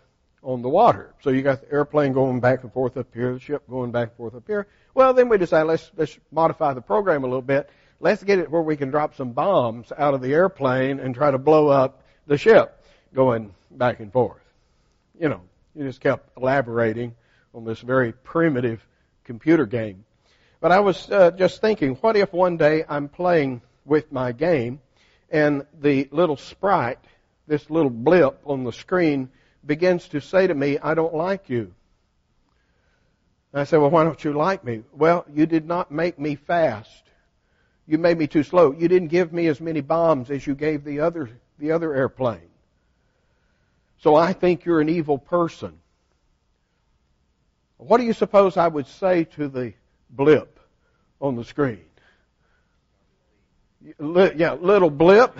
on 0.43 0.62
the 0.62 0.69
water. 0.69 1.13
So 1.21 1.29
you 1.29 1.41
got 1.41 1.62
the 1.62 1.71
airplane 1.71 2.13
going 2.13 2.39
back 2.39 2.63
and 2.63 2.74
forth 2.74 2.98
up 2.98 3.07
here, 3.13 3.33
the 3.33 3.39
ship 3.39 3.63
going 3.69 3.91
back 3.91 4.10
and 4.10 4.17
forth 4.17 4.36
up 4.36 4.43
here. 4.48 4.67
Well, 4.93 5.13
then 5.13 5.29
we 5.29 5.38
decided 5.38 5.67
let's 5.67 5.91
let's 5.95 6.17
modify 6.31 6.74
the 6.74 6.81
program 6.81 7.24
a 7.24 7.27
little 7.27 7.41
bit. 7.41 7.69
Let's 8.00 8.24
get 8.24 8.39
it 8.39 8.50
where 8.50 8.62
we 8.62 8.75
can 8.75 8.89
drop 8.89 9.15
some 9.15 9.31
bombs 9.33 9.91
out 9.95 10.13
of 10.13 10.21
the 10.21 10.33
airplane 10.33 11.00
and 11.00 11.13
try 11.13 11.29
to 11.29 11.38
blow 11.38 11.67
up 11.67 12.03
the 12.25 12.38
ship 12.38 12.83
going 13.13 13.53
back 13.69 14.00
and 14.00 14.12
forth. 14.12 14.41
You 15.19 15.29
know, 15.29 15.41
you 15.75 15.83
just 15.83 16.01
kept 16.01 16.36
elaborating 16.38 17.15
on 17.53 17.63
this 17.63 17.79
very 17.79 18.12
primitive 18.12 18.86
computer 19.24 19.65
game. 19.65 20.05
But 20.60 20.71
I 20.71 20.79
was 20.79 21.10
uh, 21.12 21.31
just 21.31 21.62
thinking, 21.62 21.95
what 21.95 22.15
if 22.15 22.33
one 22.33 22.57
day 22.57 22.83
I'm 22.88 23.07
playing 23.07 23.62
with 23.86 24.12
my 24.12 24.31
game 24.31 24.79
and 25.29 25.65
the 25.79 26.07
little 26.12 26.38
sprite, 26.38 27.00
this 27.48 27.69
little 27.69 27.89
blip 27.89 28.41
on 28.45 28.63
the 28.63 28.71
screen, 28.71 29.29
begins 29.65 30.08
to 30.10 30.20
say 30.20 30.48
to 30.48 30.53
me, 30.53 30.77
I 30.80 30.94
don't 30.94 31.13
like 31.13 31.50
you. 31.50 31.74
I 33.53 33.65
say, 33.65 33.77
well, 33.77 33.89
why 33.89 34.03
don't 34.03 34.24
you 34.24 34.34
like 34.34 34.63
me? 34.63 34.84
Well, 34.94 35.25
you 35.34 35.46
did 35.46 35.65
not 35.65 35.91
make 35.91 36.18
me 36.18 36.36
fast. 36.36 37.03
You 37.86 37.98
made 37.98 38.18
me 38.18 38.27
too 38.27 38.44
slow. 38.44 38.72
You 38.72 38.88
didn't 38.88 39.10
give 39.10 39.34
me 39.34 39.48
as 39.48 39.60
many 39.60 39.82
bombs 39.82 40.32
as 40.32 40.48
you 40.48 40.56
gave 40.56 40.84
the 40.84 41.01
other, 41.01 41.30
the 41.60 41.72
other 41.72 41.94
airplane. 41.94 42.50
So 44.00 44.15
I 44.15 44.34
think 44.34 44.65
you're 44.65 44.82
an 44.82 44.89
evil 44.89 45.18
person. 45.18 45.77
What 47.77 47.98
do 47.98 48.06
you 48.06 48.13
suppose 48.13 48.58
I 48.58 48.68
would 48.68 48.88
say 48.88 49.25
to 49.36 49.48
the 49.48 49.74
blip 50.12 50.60
on 51.20 51.36
the 51.36 51.44
screen. 51.44 51.86
Yeah, 54.00 54.53
little 54.53 54.89
blip. 54.89 55.38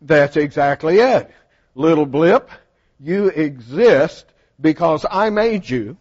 That's 0.00 0.36
exactly 0.36 0.98
it. 0.98 1.30
Little 1.74 2.06
blip, 2.06 2.50
you 3.00 3.28
exist 3.28 4.26
because 4.60 5.06
I 5.10 5.30
made 5.30 5.68
you. 5.68 5.96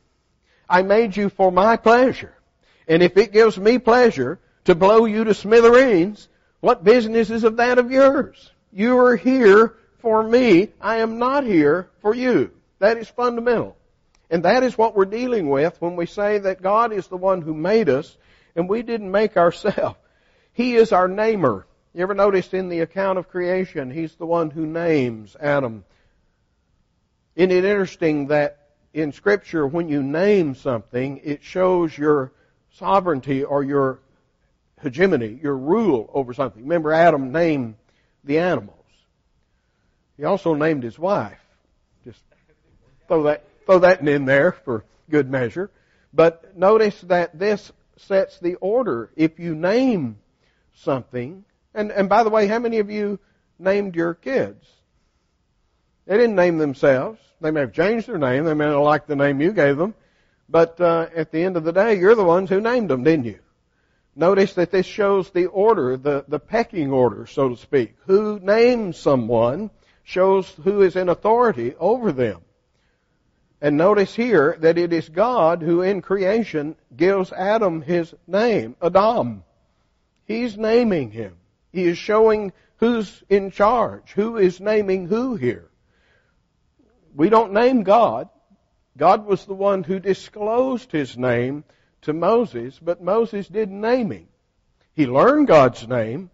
I 0.69 0.81
made 0.81 1.15
you 1.15 1.29
for 1.29 1.51
my 1.51 1.77
pleasure. 1.77 2.33
And 2.87 3.03
if 3.03 3.17
it 3.17 3.31
gives 3.31 3.57
me 3.57 3.77
pleasure 3.77 4.39
to 4.65 4.75
blow 4.75 5.05
you 5.05 5.23
to 5.23 5.33
smithereens, 5.33 6.27
what 6.59 6.83
business 6.83 7.29
is 7.29 7.43
of 7.43 7.57
that 7.57 7.77
of 7.77 7.91
yours? 7.91 8.51
You 8.71 8.97
are 8.99 9.15
here 9.15 9.75
for 9.99 10.23
me. 10.23 10.69
I 10.81 10.97
am 10.97 11.19
not 11.19 11.43
here 11.43 11.89
for 12.01 12.13
you. 12.13 12.51
That 12.79 12.97
is 12.97 13.07
fundamental. 13.07 13.77
And 14.29 14.43
that 14.43 14.63
is 14.63 14.77
what 14.77 14.95
we're 14.95 15.05
dealing 15.05 15.49
with 15.49 15.79
when 15.81 15.95
we 15.95 16.05
say 16.05 16.39
that 16.39 16.61
God 16.61 16.91
is 16.91 17.07
the 17.07 17.17
one 17.17 17.41
who 17.41 17.53
made 17.53 17.89
us 17.89 18.17
and 18.55 18.67
we 18.67 18.81
didn't 18.81 19.11
make 19.11 19.37
ourselves. 19.37 19.97
He 20.53 20.75
is 20.75 20.91
our 20.91 21.07
namer. 21.07 21.65
You 21.93 22.01
ever 22.01 22.15
noticed 22.15 22.53
in 22.53 22.69
the 22.69 22.79
account 22.79 23.19
of 23.19 23.29
creation, 23.29 23.91
He's 23.91 24.15
the 24.15 24.25
one 24.25 24.49
who 24.49 24.65
names 24.65 25.35
Adam. 25.39 25.85
Isn't 27.37 27.51
it 27.51 27.65
interesting 27.65 28.27
that 28.29 28.69
in 28.95 29.11
Scripture, 29.11 29.67
when 29.67 29.87
you 29.89 30.01
name 30.01 30.55
something, 30.55 31.21
it 31.23 31.43
shows 31.43 31.95
your 31.95 32.31
sovereignty 32.71 33.43
or 33.43 33.63
your 33.63 33.99
hegemony, 34.81 35.39
your 35.39 35.55
rule 35.55 36.09
over 36.15 36.33
something. 36.33 36.63
Remember, 36.63 36.91
Adam 36.91 37.31
named 37.31 37.75
the 38.23 38.39
animals. 38.39 38.73
He 40.17 40.23
also 40.23 40.55
named 40.55 40.81
his 40.81 40.97
wife. 40.97 41.37
Just 42.03 42.19
throw 43.07 43.21
that 43.23 43.43
throw 43.67 43.77
that 43.79 44.01
in 44.01 44.25
there 44.25 44.53
for 44.53 44.83
good 45.07 45.29
measure. 45.29 45.69
But 46.11 46.57
notice 46.57 46.99
that 47.01 47.37
this 47.37 47.71
sets 47.97 48.39
the 48.39 48.55
order. 48.55 49.11
If 49.15 49.37
you 49.37 49.53
name 49.53 50.17
something, 50.73 51.45
and, 51.75 51.91
and 51.91 52.09
by 52.09 52.23
the 52.23 52.31
way, 52.31 52.47
how 52.47 52.57
many 52.57 52.79
of 52.79 52.89
you 52.89 53.19
named 53.59 53.95
your 53.95 54.15
kids? 54.15 54.65
They 56.07 56.17
didn't 56.17 56.35
name 56.35 56.57
themselves. 56.57 57.19
They 57.39 57.51
may 57.51 57.61
have 57.61 57.73
changed 57.73 58.07
their 58.07 58.17
name. 58.17 58.45
They 58.45 58.53
may 58.53 58.65
not 58.65 58.81
like 58.81 59.07
the 59.07 59.15
name 59.15 59.41
you 59.41 59.51
gave 59.51 59.77
them. 59.77 59.93
But 60.49 60.79
uh, 60.79 61.07
at 61.15 61.31
the 61.31 61.43
end 61.43 61.57
of 61.57 61.63
the 61.63 61.73
day, 61.73 61.99
you're 61.99 62.15
the 62.15 62.23
ones 62.23 62.49
who 62.49 62.61
named 62.61 62.89
them, 62.89 63.03
didn't 63.03 63.25
you? 63.25 63.39
Notice 64.15 64.53
that 64.55 64.71
this 64.71 64.85
shows 64.85 65.29
the 65.29 65.45
order, 65.45 65.97
the, 65.97 66.25
the 66.27 66.39
pecking 66.39 66.91
order, 66.91 67.27
so 67.27 67.49
to 67.49 67.57
speak. 67.57 67.95
Who 68.07 68.39
names 68.39 68.97
someone 68.97 69.69
shows 70.03 70.49
who 70.63 70.81
is 70.81 70.95
in 70.95 71.09
authority 71.09 71.75
over 71.79 72.11
them. 72.11 72.41
And 73.61 73.77
notice 73.77 74.15
here 74.15 74.55
that 74.61 74.77
it 74.77 74.93
is 74.93 75.09
God 75.09 75.61
who 75.61 75.81
in 75.81 76.01
creation 76.01 76.75
gives 76.95 77.31
Adam 77.31 77.81
his 77.81 78.15
name, 78.25 78.75
Adam. 78.81 79.43
He's 80.25 80.57
naming 80.57 81.11
him. 81.11 81.35
He 81.71 81.85
is 81.85 81.97
showing 81.97 82.53
who's 82.77 83.23
in 83.29 83.51
charge, 83.51 84.11
who 84.13 84.37
is 84.37 84.59
naming 84.59 85.07
who 85.07 85.35
here. 85.35 85.66
We 87.17 87.29
don't 87.29 87.51
name 87.51 87.81
God. 87.81 88.29
God 88.95 89.25
was 89.25 89.43
the 89.45 89.55
one 89.55 89.83
who 89.83 89.99
disclosed 89.99 90.91
his 90.91 91.17
name 91.17 91.63
to 92.03 92.13
Moses, 92.13 92.77
but 92.79 93.01
Moses 93.01 93.47
didn't 93.47 93.81
name 93.81 94.11
him. 94.11 94.27
He 94.93 95.07
learned 95.07 95.47
God's 95.47 95.87
name, 95.87 96.29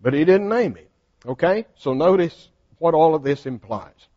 but 0.00 0.12
he 0.12 0.24
didn't 0.24 0.48
name 0.48 0.74
him. 0.74 0.86
Okay? 1.24 1.66
So 1.76 1.94
notice 1.94 2.48
what 2.78 2.94
all 2.94 3.14
of 3.14 3.22
this 3.22 3.46
implies. 3.46 4.08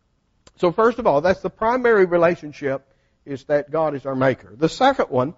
So 0.56 0.72
first 0.72 0.98
of 0.98 1.06
all, 1.06 1.22
that's 1.22 1.42
the 1.42 1.52
primary 1.52 2.06
relationship 2.06 2.92
is 3.24 3.44
that 3.44 3.70
God 3.70 3.94
is 3.94 4.08
our 4.08 4.16
maker. 4.16 4.52
The 4.56 4.70
second 4.70 5.10
one 5.10 5.36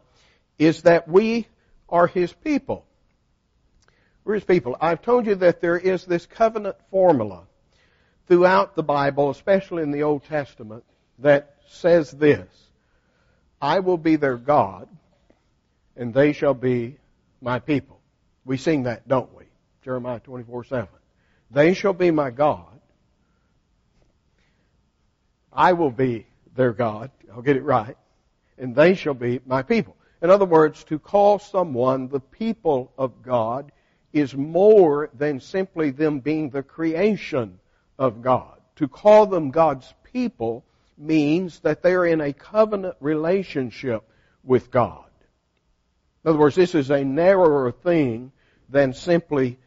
is 0.57 0.83
that 0.83 1.09
we 1.09 1.45
are 1.89 2.07
His 2.07 2.31
people. 2.31 2.85
We're 4.23 4.35
His 4.35 4.45
people. 4.45 4.77
I've 4.79 5.01
told 5.01 5.25
you 5.25 5.35
that 5.35 5.59
there 5.59 5.77
is 5.77 6.05
this 6.05 6.25
covenant 6.25 6.77
formula 6.89 7.47
throughout 8.31 8.77
the 8.77 8.83
Bible, 8.83 9.29
especially 9.29 9.83
in 9.83 9.91
the 9.91 10.03
Old 10.03 10.23
Testament, 10.23 10.85
that 11.19 11.57
says 11.67 12.11
this. 12.11 12.47
I 13.61 13.81
will 13.81 13.97
be 13.97 14.15
their 14.15 14.37
God, 14.37 14.87
and 15.97 16.13
they 16.13 16.31
shall 16.31 16.53
be 16.53 16.95
my 17.41 17.59
people. 17.59 17.99
We 18.45 18.55
sing 18.55 18.83
that, 18.83 19.05
don't 19.05 19.37
we? 19.37 19.43
Jeremiah 19.83 20.21
24 20.21 20.63
7. 20.63 20.87
They 21.51 21.73
shall 21.73 21.91
be 21.91 22.09
my 22.09 22.29
God, 22.29 22.79
I 25.51 25.73
will 25.73 25.91
be 25.91 26.25
their 26.55 26.71
God. 26.71 27.11
I'll 27.33 27.41
get 27.41 27.57
it 27.57 27.63
right. 27.63 27.97
And 28.57 28.73
they 28.73 28.95
shall 28.95 29.13
be 29.13 29.41
my 29.45 29.61
people. 29.61 29.97
In 30.21 30.29
other 30.29 30.45
words, 30.45 30.85
to 30.85 30.99
call 30.99 31.37
someone 31.37 32.07
the 32.07 32.21
people 32.21 32.93
of 32.97 33.23
God 33.23 33.73
is 34.13 34.33
more 34.33 35.09
than 35.13 35.41
simply 35.41 35.91
them 35.91 36.21
being 36.21 36.49
the 36.49 36.63
creation 36.63 37.57
of 37.97 38.21
God. 38.21 38.59
To 38.77 38.87
call 38.87 39.25
them 39.27 39.51
God's 39.51 39.91
people 40.11 40.65
means 40.97 41.59
that 41.59 41.81
they're 41.81 42.05
in 42.05 42.21
a 42.21 42.33
covenant 42.33 42.95
relationship 42.99 44.03
with 44.43 44.71
God. 44.71 45.05
In 46.23 46.29
other 46.29 46.39
words, 46.39 46.55
this 46.55 46.75
is 46.75 46.89
a 46.89 47.03
narrower 47.03 47.71
thing 47.71 48.31
than 48.69 48.93
simply 48.93 49.57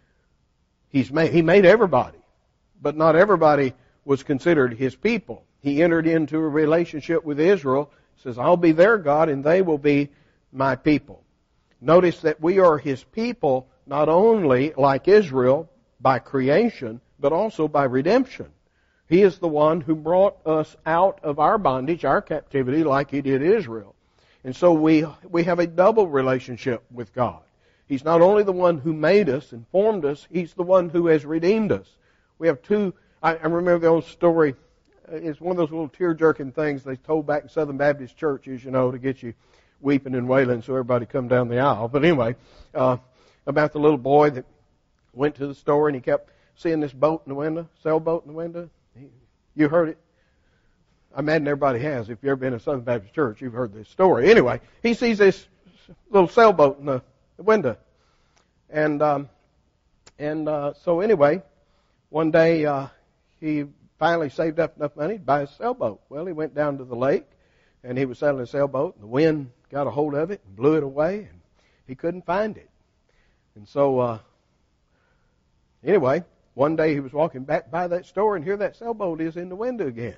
He's 0.88 1.10
made, 1.10 1.32
He 1.32 1.42
made 1.42 1.64
everybody, 1.64 2.18
but 2.80 2.96
not 2.96 3.16
everybody 3.16 3.74
was 4.04 4.22
considered 4.22 4.74
His 4.74 4.94
people 4.94 5.44
he 5.64 5.82
entered 5.82 6.06
into 6.06 6.36
a 6.36 6.46
relationship 6.46 7.24
with 7.24 7.40
Israel. 7.40 7.90
says, 8.18 8.38
I'll 8.38 8.58
be 8.58 8.72
their 8.72 8.98
God 8.98 9.30
and 9.30 9.42
they 9.42 9.62
will 9.62 9.78
be 9.78 10.10
my 10.52 10.76
people. 10.76 11.24
Notice 11.80 12.20
that 12.20 12.38
we 12.38 12.58
are 12.58 12.76
his 12.76 13.02
people 13.02 13.66
not 13.86 14.10
only 14.10 14.74
like 14.76 15.08
Israel 15.08 15.70
by 15.98 16.18
creation, 16.18 17.00
but 17.18 17.32
also 17.32 17.68
by 17.68 17.84
redemption. 17.84 18.50
He 19.08 19.22
is 19.22 19.38
the 19.38 19.48
one 19.48 19.80
who 19.80 19.94
brought 19.94 20.38
us 20.46 20.76
out 20.86 21.20
of 21.22 21.38
our 21.38 21.58
bondage, 21.58 22.04
our 22.04 22.22
captivity, 22.22 22.84
like 22.84 23.10
he 23.10 23.20
did 23.20 23.42
Israel. 23.42 23.94
And 24.44 24.54
so 24.54 24.72
we, 24.72 25.06
we 25.28 25.44
have 25.44 25.58
a 25.58 25.66
double 25.66 26.08
relationship 26.08 26.82
with 26.90 27.12
God. 27.14 27.40
He's 27.86 28.04
not 28.04 28.22
only 28.22 28.42
the 28.42 28.52
one 28.52 28.78
who 28.78 28.92
made 28.92 29.28
us 29.28 29.52
and 29.52 29.66
formed 29.68 30.04
us, 30.04 30.26
He's 30.30 30.54
the 30.54 30.62
one 30.62 30.88
who 30.88 31.06
has 31.08 31.24
redeemed 31.24 31.70
us. 31.70 31.86
We 32.38 32.46
have 32.46 32.62
two, 32.62 32.94
I, 33.22 33.36
I 33.36 33.42
remember 33.42 33.78
the 33.78 33.86
old 33.88 34.04
story 34.04 34.54
it's 35.08 35.40
one 35.40 35.52
of 35.52 35.56
those 35.56 35.70
little 35.70 35.88
tear-jerking 35.88 36.52
things 36.52 36.82
they 36.82 36.96
told 36.96 37.26
back 37.26 37.42
in 37.42 37.48
Southern 37.48 37.76
Baptist 37.76 38.16
churches, 38.16 38.64
you 38.64 38.70
know, 38.70 38.90
to 38.90 38.98
get 38.98 39.22
you 39.22 39.34
weeping 39.80 40.14
and 40.14 40.28
wailing 40.28 40.62
so 40.62 40.72
everybody 40.72 41.06
come 41.06 41.28
down 41.28 41.48
the 41.48 41.58
aisle. 41.58 41.88
But 41.88 42.04
anyway, 42.04 42.36
uh, 42.74 42.96
about 43.46 43.72
the 43.72 43.80
little 43.80 43.98
boy 43.98 44.30
that 44.30 44.46
went 45.12 45.34
to 45.36 45.46
the 45.46 45.54
store 45.54 45.88
and 45.88 45.94
he 45.94 46.00
kept 46.00 46.30
seeing 46.56 46.80
this 46.80 46.92
boat 46.92 47.22
in 47.26 47.30
the 47.30 47.34
window, 47.34 47.68
sailboat 47.82 48.24
in 48.24 48.32
the 48.32 48.36
window. 48.36 48.70
You 49.54 49.68
heard 49.68 49.90
it. 49.90 49.98
I 51.14 51.20
imagine 51.20 51.46
everybody 51.46 51.78
has. 51.80 52.08
If 52.08 52.18
you've 52.22 52.30
ever 52.30 52.36
been 52.36 52.52
in 52.54 52.58
a 52.58 52.60
Southern 52.60 52.80
Baptist 52.80 53.14
church, 53.14 53.40
you've 53.40 53.52
heard 53.52 53.72
this 53.72 53.88
story. 53.88 54.30
Anyway, 54.30 54.60
he 54.82 54.94
sees 54.94 55.18
this 55.18 55.46
little 56.10 56.28
sailboat 56.28 56.80
in 56.80 56.86
the, 56.86 57.02
window, 57.36 57.76
and 58.70 59.02
um, 59.02 59.28
and 60.18 60.48
uh, 60.48 60.72
so 60.84 61.00
anyway, 61.00 61.42
one 62.10 62.30
day 62.30 62.64
uh, 62.64 62.86
he 63.40 63.64
finally 63.98 64.30
saved 64.30 64.60
up 64.60 64.76
enough 64.76 64.96
money 64.96 65.14
to 65.14 65.24
buy 65.24 65.42
a 65.42 65.46
sailboat. 65.46 66.00
Well, 66.08 66.26
he 66.26 66.32
went 66.32 66.54
down 66.54 66.78
to 66.78 66.84
the 66.84 66.96
lake, 66.96 67.24
and 67.82 67.98
he 67.98 68.04
was 68.04 68.18
sailing 68.18 68.40
a 68.40 68.46
sailboat, 68.46 68.94
and 68.94 69.02
the 69.02 69.08
wind 69.08 69.50
got 69.70 69.86
a 69.86 69.90
hold 69.90 70.14
of 70.14 70.30
it 70.30 70.40
and 70.46 70.56
blew 70.56 70.76
it 70.76 70.82
away, 70.82 71.28
and 71.30 71.40
he 71.86 71.94
couldn't 71.94 72.24
find 72.24 72.56
it. 72.56 72.70
And 73.56 73.68
so, 73.68 73.98
uh, 73.98 74.18
anyway, 75.84 76.24
one 76.54 76.76
day 76.76 76.94
he 76.94 77.00
was 77.00 77.12
walking 77.12 77.44
back 77.44 77.70
by 77.70 77.88
that 77.88 78.06
store, 78.06 78.36
and 78.36 78.44
here 78.44 78.56
that 78.56 78.76
sailboat 78.76 79.20
is 79.20 79.36
in 79.36 79.48
the 79.48 79.56
window 79.56 79.86
again. 79.86 80.16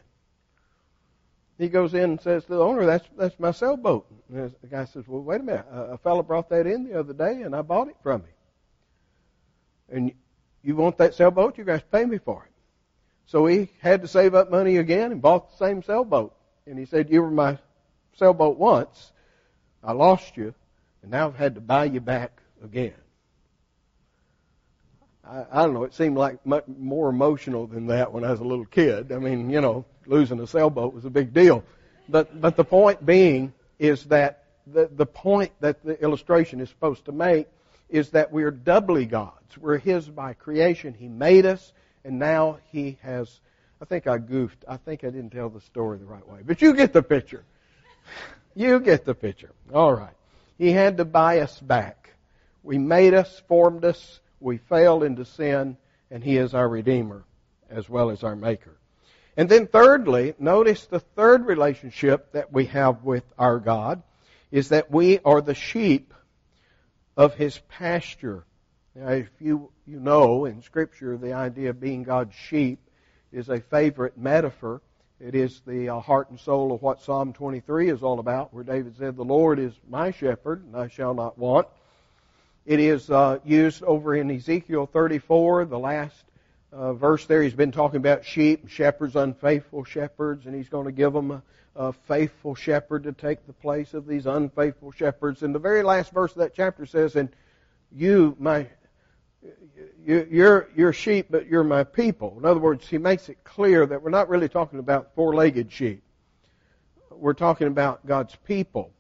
He 1.59 1.69
goes 1.69 1.95
in 1.95 2.03
and 2.03 2.21
says 2.21 2.45
to 2.45 2.53
the 2.53 2.61
owner, 2.61 2.85
"That's 2.85 3.09
that's 3.17 3.41
my 3.41 3.51
sailboat." 3.51 4.07
And 4.29 4.55
the 4.61 4.67
guy 4.67 4.85
says, 4.85 5.09
"Well, 5.09 5.23
wait 5.23 5.41
a 5.41 5.45
minute. 5.45 5.67
A, 5.73 5.81
a 5.93 5.99
fellow 5.99 6.23
brought 6.23 6.51
that 6.51 6.67
in 6.67 6.85
the 6.85 6.99
other 6.99 7.15
day, 7.15 7.43
and 7.43 7.57
I 7.57 7.63
bought 7.63 7.89
it 7.89 7.97
from 8.03 8.21
him. 8.21 8.35
And 9.89 10.13
you 10.63 10.77
want 10.77 10.99
that 10.99 11.15
sailboat? 11.15 11.57
You 11.57 11.65
guys 11.65 11.83
pay 11.91 12.05
me 12.05 12.19
for 12.19 12.45
it." 12.45 12.53
So 13.25 13.47
he 13.47 13.71
had 13.81 14.03
to 14.03 14.09
save 14.09 14.35
up 14.35 14.51
money 14.51 14.77
again 14.77 15.13
and 15.13 15.23
bought 15.23 15.51
the 15.51 15.57
same 15.57 15.83
sailboat. 15.83 16.37
And 16.67 16.79
he 16.79 16.85
said, 16.85 17.09
"You 17.11 17.23
were 17.23 17.31
my 17.31 17.59
sailboat 18.15 18.59
once. 18.59 19.13
I 19.83 19.93
lost 19.93 20.37
you, 20.37 20.55
and 21.01 21.11
now 21.11 21.29
I've 21.29 21.37
had 21.37 21.55
to 21.55 21.63
buy 21.63 21.87
you 21.87 22.01
back 22.01 22.43
again." 22.63 22.93
I, 25.29 25.47
I 25.51 25.63
don't 25.63 25.75
know. 25.75 25.85
It 25.85 25.95
seemed 25.95 26.17
like 26.17 26.45
much 26.47 26.65
more 26.67 27.09
emotional 27.09 27.67
than 27.67 27.89
that 27.89 28.13
when 28.13 28.25
I 28.25 28.31
was 28.31 28.41
a 28.41 28.45
little 28.45 28.65
kid. 28.65 29.13
I 29.13 29.19
mean, 29.19 29.51
you 29.51 29.61
know, 29.61 29.85
losing 30.07 30.41
a 30.41 30.47
sailboat 30.47 30.95
was 30.95 31.05
a 31.05 31.11
big 31.11 31.33
deal. 31.33 31.65
But 32.09 32.41
but 32.41 32.57
the 32.57 32.65
point 32.65 33.05
being 33.05 33.53
is 33.79 34.05
that 34.05 34.45
the 34.67 34.89
the 34.93 35.07
point 35.07 35.53
that 35.61 35.85
the 35.85 36.01
illustration 36.03 36.61
is 36.61 36.69
supposed 36.69 37.05
to 37.07 37.13
make 37.13 37.49
is 37.89 38.11
that 38.11 38.33
we're 38.33 38.51
doubly 38.51 39.07
God's. 39.07 39.59
We're 39.59 39.79
His 39.79 40.09
by 40.09 40.35
creation. 40.35 40.95
He 40.95 41.09
made 41.09 41.47
us, 41.47 41.73
and 42.05 42.19
now 42.19 42.59
He 42.71 42.99
has. 43.03 43.41
I 43.81 43.85
think 43.85 44.07
I 44.07 44.19
goofed. 44.19 44.65
I 44.67 44.77
think 44.77 45.05
I 45.05 45.09
didn't 45.09 45.31
tell 45.31 45.51
the 45.51 45.61
story 45.61 45.99
the 45.99 46.07
right 46.07 46.27
way. 46.27 46.41
But 46.45 46.63
you 46.63 46.75
get 46.75 46.93
the 46.93 47.03
picture. 47.03 47.45
You 48.55 48.81
get 48.81 49.05
the 49.05 49.15
picture. 49.15 49.53
All 49.75 49.93
right. 49.93 50.15
He 50.57 50.73
had 50.73 50.97
to 50.97 51.05
buy 51.05 51.41
us 51.41 51.61
back. 51.61 52.15
We 52.63 52.79
made 52.79 53.13
us, 53.13 53.43
formed 53.47 53.85
us, 53.85 54.21
we 54.47 54.59
failed 54.59 55.03
into 55.03 55.25
sin, 55.25 55.77
and 56.09 56.23
He 56.23 56.37
is 56.37 56.55
our 56.55 56.69
Redeemer 56.69 57.25
as 57.69 57.89
well 57.89 58.11
as 58.11 58.23
our 58.23 58.37
Maker. 58.37 58.77
And 59.37 59.49
then 59.49 59.67
thirdly, 59.67 60.35
notice 60.39 60.87
the 60.87 61.01
third 61.01 61.47
relationship 61.47 62.31
that 62.31 62.53
we 62.53 62.67
have 62.67 63.03
with 63.03 63.25
our 63.37 63.59
God 63.59 64.05
is 64.53 64.69
that 64.69 64.89
we 64.89 65.19
are 65.25 65.41
the 65.41 65.57
sheep 65.57 66.15
of 67.17 67.35
His 67.35 67.59
pasture. 67.69 68.45
Now, 68.95 69.09
if 69.09 69.29
you, 69.41 69.73
you 69.85 69.99
know 69.99 70.45
in 70.45 70.63
Scripture 70.63 71.17
the 71.17 71.33
idea 71.33 71.71
of 71.71 71.81
being 71.81 72.05
God's 72.05 72.37
sheep 72.37 72.79
is 73.33 73.49
a 73.49 73.61
favorite 73.61 74.17
metaphor. 74.17 74.81
It 75.19 75.35
is 75.35 75.61
the 75.67 75.89
uh, 75.89 75.99
heart 75.99 76.31
and 76.31 76.39
soul 76.39 76.73
of 76.73 76.83
what 76.83 77.03
Psalm 77.03 77.33
23 77.33 77.91
is 77.91 78.05
all 78.05 78.21
about, 78.21 78.55
where 78.55 78.63
David 78.63 78.97
said, 78.97 79.17
The 79.17 79.25
Lord 79.25 79.59
is 79.59 79.73
my 79.89 80.13
shepherd, 80.13 80.65
and 80.65 80.77
I 80.77 80.87
shall 80.87 81.15
not 81.15 81.37
want. 81.37 81.67
It 82.67 82.81
is 82.81 83.09
uh, 83.11 83.39
used 83.45 83.85
over 83.85 84.17
in 84.17 84.29
Ezekiel 84.29 84.87
34, 84.87 85.67
the 85.67 85.79
last 85.79 86.17
uh, 86.73 86.95
verse 86.95 87.25
there. 87.27 87.41
He's 87.41 87.55
been 87.55 87.71
talking 87.71 87.99
about 87.99 88.25
sheep, 88.25 88.69
shepherds, 88.69 89.15
unfaithful 89.15 89.85
shepherds, 89.85 90.47
and 90.47 90.55
he's 90.55 90.69
going 90.69 90.87
to 90.87 90.93
give 90.93 91.13
them 91.13 91.31
a, 91.31 91.43
a 91.77 91.93
faithful 91.93 92.57
shepherd 92.57 93.05
to 93.05 93.13
take 93.13 93.47
the 93.47 93.53
place 93.53 93.95
of 93.95 94.09
these 94.09 94.27
unfaithful 94.27 94.91
shepherds. 94.91 95.45
And 95.45 95.55
the 95.55 95.61
very 95.61 95.85
last 95.85 96.13
verse 96.13 96.33
of 96.33 96.39
that 96.39 96.57
chapter 96.57 96.87
says, 96.87 97.15
"And 97.15 97.29
you, 97.93 98.35
my, 98.41 98.67
you, 100.05 100.27
you're 100.29 100.69
you're 100.75 100.93
sheep, 100.93 101.27
but 101.31 101.47
you're 101.47 101.63
my 101.63 101.85
people." 101.85 102.35
In 102.37 102.45
other 102.45 102.59
words, 102.59 102.89
he 102.89 102.99
makes 102.99 103.29
it 103.29 103.45
clear 103.45 103.87
that 103.87 104.03
we're 104.03 104.11
not 104.11 104.29
really 104.29 104.49
talking 104.49 104.81
about 104.81 105.15
four-legged 105.15 105.71
sheep. 105.71 106.03
We're 107.13 107.35
talking 107.35 107.69
about 107.69 108.05
God's 108.05 108.35
people. 108.45 108.91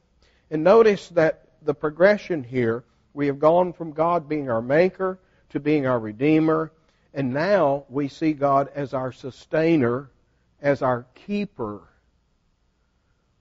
And 0.52 0.62
notice 0.62 1.09
that 1.09 1.48
the 1.62 1.74
progression 1.74 2.44
here 2.44 2.85
we 3.16 3.29
have 3.29 3.38
gone 3.38 3.72
from 3.72 3.92
God 3.92 4.29
being 4.29 4.50
our 4.50 4.61
maker 4.61 5.18
to 5.48 5.59
being 5.59 5.87
our 5.87 5.98
redeemer, 5.98 6.70
and 7.14 7.33
now 7.33 7.87
we 7.88 8.09
see 8.09 8.35
God 8.35 8.68
as 8.74 8.92
our 8.92 9.11
sustainer, 9.11 10.11
as 10.61 10.83
our 10.83 11.07
keeper, 11.14 11.81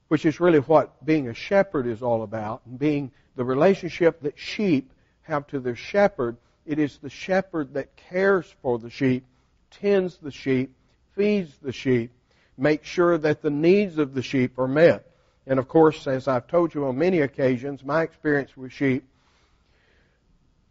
which 0.07 0.25
is 0.25 0.39
really 0.39 0.59
what 0.59 1.05
being 1.05 1.27
a 1.27 1.33
shepherd 1.33 1.87
is 1.87 2.01
all 2.01 2.23
about, 2.23 2.61
and 2.65 2.79
being 2.79 3.11
the 3.35 3.43
relationship 3.43 4.21
that 4.21 4.39
sheep 4.39 4.93
have 5.23 5.45
to 5.47 5.59
their 5.59 5.75
shepherd. 5.75 6.37
It 6.65 6.79
is 6.79 6.97
the 6.99 7.09
shepherd 7.09 7.73
that 7.73 7.97
cares 7.97 8.55
for 8.61 8.79
the 8.79 8.89
sheep, 8.89 9.25
tends 9.71 10.15
the 10.17 10.31
sheep, 10.31 10.73
feeds 11.17 11.57
the 11.61 11.73
sheep, 11.73 12.11
makes 12.57 12.87
sure 12.87 13.17
that 13.17 13.41
the 13.41 13.49
needs 13.49 13.97
of 13.97 14.13
the 14.13 14.23
sheep 14.23 14.57
are 14.57 14.69
met. 14.69 15.11
And 15.45 15.59
of 15.59 15.67
course, 15.67 16.07
as 16.07 16.29
I've 16.29 16.47
told 16.47 16.73
you 16.73 16.85
on 16.85 16.97
many 16.97 17.19
occasions, 17.19 17.83
my 17.83 18.03
experience 18.03 18.55
with 18.55 18.71
sheep 18.71 19.03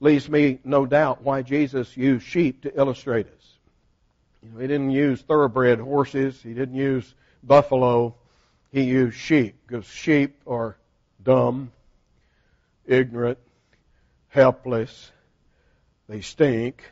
leaves 0.04 0.28
me 0.28 0.58
no 0.64 0.84
doubt 0.84 1.22
why 1.22 1.40
Jesus 1.42 1.96
used 1.96 2.26
sheep 2.26 2.62
to 2.62 2.78
illustrate 2.78 3.26
us. 3.26 3.58
You 4.42 4.50
know, 4.50 4.60
he 4.60 4.66
didn't 4.66 4.90
use 4.90 5.22
thoroughbred 5.22 5.80
horses. 5.80 6.40
He 6.42 6.52
didn't 6.52 6.76
use 6.76 7.14
buffalo. 7.42 8.14
He 8.70 8.82
used 8.82 9.16
sheep 9.16 9.56
because 9.66 9.86
sheep 9.86 10.36
are 10.46 10.76
dumb, 11.22 11.72
ignorant, 12.86 13.38
helpless. 14.28 15.10
They 16.06 16.20
stink. 16.20 16.82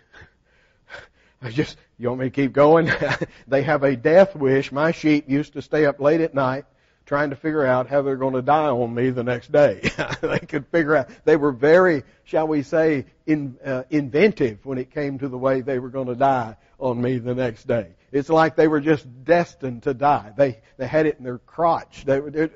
I 1.42 1.50
just, 1.50 1.76
you 1.98 2.08
want 2.08 2.20
me 2.20 2.26
to 2.26 2.30
keep 2.30 2.54
going? 2.54 2.90
they 3.46 3.62
have 3.62 3.82
a 3.82 3.94
death 3.94 4.34
wish. 4.34 4.72
My 4.72 4.92
sheep 4.92 5.28
used 5.28 5.52
to 5.52 5.60
stay 5.60 5.84
up 5.84 6.00
late 6.00 6.22
at 6.22 6.34
night 6.34 6.64
trying 7.12 7.28
to 7.28 7.36
figure 7.36 7.66
out 7.66 7.88
how 7.88 8.00
they're 8.00 8.16
going 8.16 8.32
to 8.32 8.40
die 8.40 8.70
on 8.70 8.94
me 8.94 9.10
the 9.10 9.22
next 9.22 9.52
day. 9.52 9.82
they 10.22 10.38
could 10.38 10.66
figure 10.68 10.96
out, 10.96 11.10
they 11.26 11.36
were 11.36 11.52
very, 11.52 12.04
shall 12.24 12.48
we 12.48 12.62
say, 12.62 13.04
in, 13.26 13.54
uh, 13.62 13.82
inventive 13.90 14.64
when 14.64 14.78
it 14.78 14.90
came 14.90 15.18
to 15.18 15.28
the 15.28 15.36
way 15.36 15.60
they 15.60 15.78
were 15.78 15.90
going 15.90 16.06
to 16.06 16.14
die 16.14 16.56
on 16.78 17.02
me 17.02 17.18
the 17.18 17.34
next 17.34 17.66
day. 17.66 17.88
It's 18.12 18.30
like 18.30 18.56
they 18.56 18.66
were 18.66 18.80
just 18.80 19.06
destined 19.24 19.82
to 19.82 19.92
die. 19.92 20.32
They, 20.34 20.62
they 20.78 20.86
had 20.86 21.04
it 21.04 21.18
in 21.18 21.24
their 21.24 21.36
crotch. 21.36 22.06
They 22.06 22.18
were, 22.18 22.50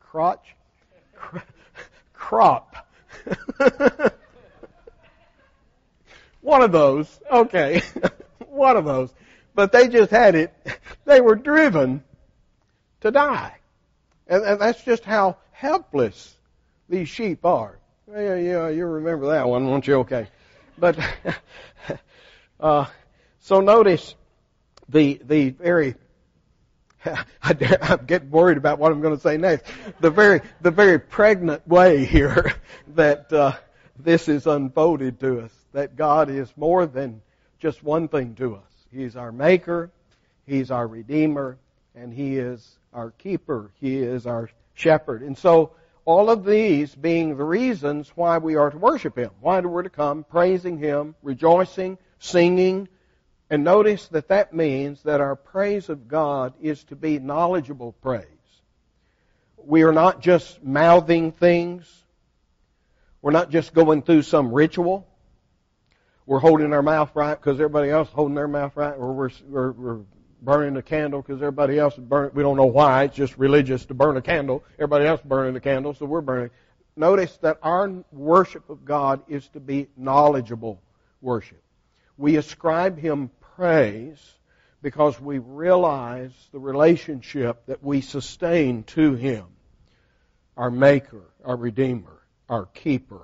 crotch? 0.00 0.56
Crop. 2.12 2.74
One 6.40 6.62
of 6.62 6.72
those. 6.72 7.20
Okay. 7.30 7.82
One 8.48 8.76
of 8.76 8.84
those. 8.84 9.14
But 9.54 9.70
they 9.70 9.86
just 9.86 10.10
had 10.10 10.34
it. 10.34 10.52
They 11.04 11.20
were 11.20 11.36
driven 11.36 12.02
to 13.02 13.12
die. 13.12 13.57
And, 14.28 14.44
and 14.44 14.60
that's 14.60 14.82
just 14.82 15.04
how 15.04 15.36
helpless 15.52 16.36
these 16.88 17.08
sheep 17.08 17.44
are. 17.44 17.78
Yeah, 18.10 18.36
yeah, 18.36 18.68
you 18.68 18.86
remember 18.86 19.28
that 19.28 19.48
one, 19.48 19.66
won't 19.66 19.86
you? 19.86 19.96
Okay. 20.00 20.28
But, 20.78 20.98
uh, 22.60 22.86
so 23.40 23.60
notice 23.60 24.14
the, 24.88 25.20
the 25.24 25.50
very, 25.50 25.94
I 27.04 27.56
am 27.82 28.06
getting 28.06 28.30
worried 28.30 28.58
about 28.58 28.78
what 28.78 28.92
I'm 28.92 29.00
going 29.00 29.16
to 29.16 29.20
say 29.20 29.36
next. 29.36 29.66
The 30.00 30.10
very, 30.10 30.40
the 30.60 30.70
very 30.70 30.98
pregnant 30.98 31.66
way 31.66 32.04
here 32.04 32.52
that, 32.94 33.32
uh, 33.32 33.52
this 33.98 34.28
is 34.28 34.46
unfolded 34.46 35.20
to 35.20 35.40
us. 35.40 35.52
That 35.72 35.96
God 35.96 36.30
is 36.30 36.52
more 36.56 36.86
than 36.86 37.20
just 37.58 37.82
one 37.82 38.08
thing 38.08 38.34
to 38.36 38.56
us. 38.56 38.62
He's 38.92 39.16
our 39.16 39.32
maker. 39.32 39.90
He's 40.46 40.70
our 40.70 40.86
redeemer 40.86 41.58
and 41.94 42.12
He 42.12 42.38
is 42.38 42.77
our 42.92 43.10
keeper. 43.12 43.70
He 43.80 43.98
is 43.98 44.26
our 44.26 44.50
shepherd. 44.74 45.22
And 45.22 45.36
so, 45.36 45.72
all 46.04 46.30
of 46.30 46.44
these 46.44 46.94
being 46.94 47.36
the 47.36 47.44
reasons 47.44 48.10
why 48.14 48.38
we 48.38 48.56
are 48.56 48.70
to 48.70 48.78
worship 48.78 49.18
Him, 49.18 49.30
why 49.40 49.60
we're 49.60 49.82
to 49.82 49.90
come 49.90 50.24
praising 50.24 50.78
Him, 50.78 51.14
rejoicing, 51.22 51.98
singing, 52.18 52.88
and 53.50 53.64
notice 53.64 54.08
that 54.08 54.28
that 54.28 54.52
means 54.52 55.02
that 55.02 55.20
our 55.20 55.36
praise 55.36 55.88
of 55.88 56.08
God 56.08 56.54
is 56.60 56.84
to 56.84 56.96
be 56.96 57.18
knowledgeable 57.18 57.92
praise. 57.92 58.24
We 59.56 59.82
are 59.82 59.92
not 59.92 60.20
just 60.20 60.62
mouthing 60.62 61.32
things. 61.32 61.90
We're 63.20 63.32
not 63.32 63.50
just 63.50 63.74
going 63.74 64.02
through 64.02 64.22
some 64.22 64.52
ritual. 64.52 65.06
We're 66.26 66.38
holding 66.40 66.72
our 66.74 66.82
mouth 66.82 67.10
right 67.14 67.34
because 67.34 67.56
everybody 67.56 67.90
else 67.90 68.08
is 68.08 68.14
holding 68.14 68.34
their 68.34 68.48
mouth 68.48 68.76
right, 68.76 68.94
or 68.94 69.14
we're, 69.14 69.30
we're, 69.46 69.72
we're 69.72 70.00
burning 70.42 70.76
a 70.76 70.82
candle 70.82 71.22
because 71.22 71.42
everybody 71.42 71.78
else 71.78 71.94
is 71.94 72.04
burning. 72.04 72.32
We 72.34 72.42
don't 72.42 72.56
know 72.56 72.66
why. 72.66 73.04
It's 73.04 73.16
just 73.16 73.38
religious 73.38 73.84
to 73.86 73.94
burn 73.94 74.16
a 74.16 74.22
candle. 74.22 74.64
Everybody 74.74 75.06
else 75.06 75.20
is 75.20 75.26
burning 75.26 75.54
the 75.54 75.60
candle, 75.60 75.94
so 75.94 76.06
we're 76.06 76.20
burning. 76.20 76.50
Notice 76.96 77.36
that 77.38 77.58
our 77.62 78.04
worship 78.12 78.70
of 78.70 78.84
God 78.84 79.22
is 79.28 79.46
to 79.50 79.60
be 79.60 79.88
knowledgeable 79.96 80.82
worship. 81.20 81.62
We 82.16 82.36
ascribe 82.36 82.98
Him 82.98 83.30
praise 83.56 84.18
because 84.82 85.20
we 85.20 85.38
realize 85.38 86.32
the 86.52 86.58
relationship 86.58 87.66
that 87.66 87.82
we 87.82 88.00
sustain 88.00 88.84
to 88.84 89.14
Him, 89.14 89.46
our 90.56 90.70
Maker, 90.70 91.22
our 91.44 91.56
Redeemer, 91.56 92.20
our 92.48 92.66
Keeper. 92.66 93.22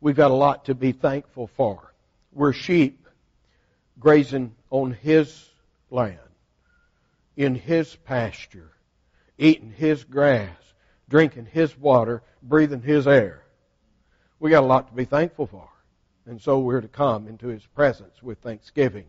We've 0.00 0.16
got 0.16 0.30
a 0.30 0.34
lot 0.34 0.66
to 0.66 0.74
be 0.74 0.92
thankful 0.92 1.48
for. 1.48 1.92
We're 2.32 2.52
sheep 2.52 2.99
grazing 4.00 4.54
on 4.70 4.92
His 4.92 5.48
land, 5.90 6.18
in 7.36 7.54
His 7.54 7.94
pasture, 7.94 8.72
eating 9.38 9.72
His 9.76 10.02
grass, 10.04 10.56
drinking 11.08 11.46
His 11.46 11.76
water, 11.78 12.22
breathing 12.42 12.82
His 12.82 13.06
air. 13.06 13.42
We 14.40 14.50
got 14.50 14.64
a 14.64 14.66
lot 14.66 14.88
to 14.88 14.94
be 14.94 15.04
thankful 15.04 15.46
for. 15.46 15.68
And 16.26 16.40
so 16.40 16.60
we're 16.60 16.80
to 16.80 16.88
come 16.88 17.28
into 17.28 17.48
His 17.48 17.64
presence 17.66 18.22
with 18.22 18.38
thanksgiving. 18.38 19.04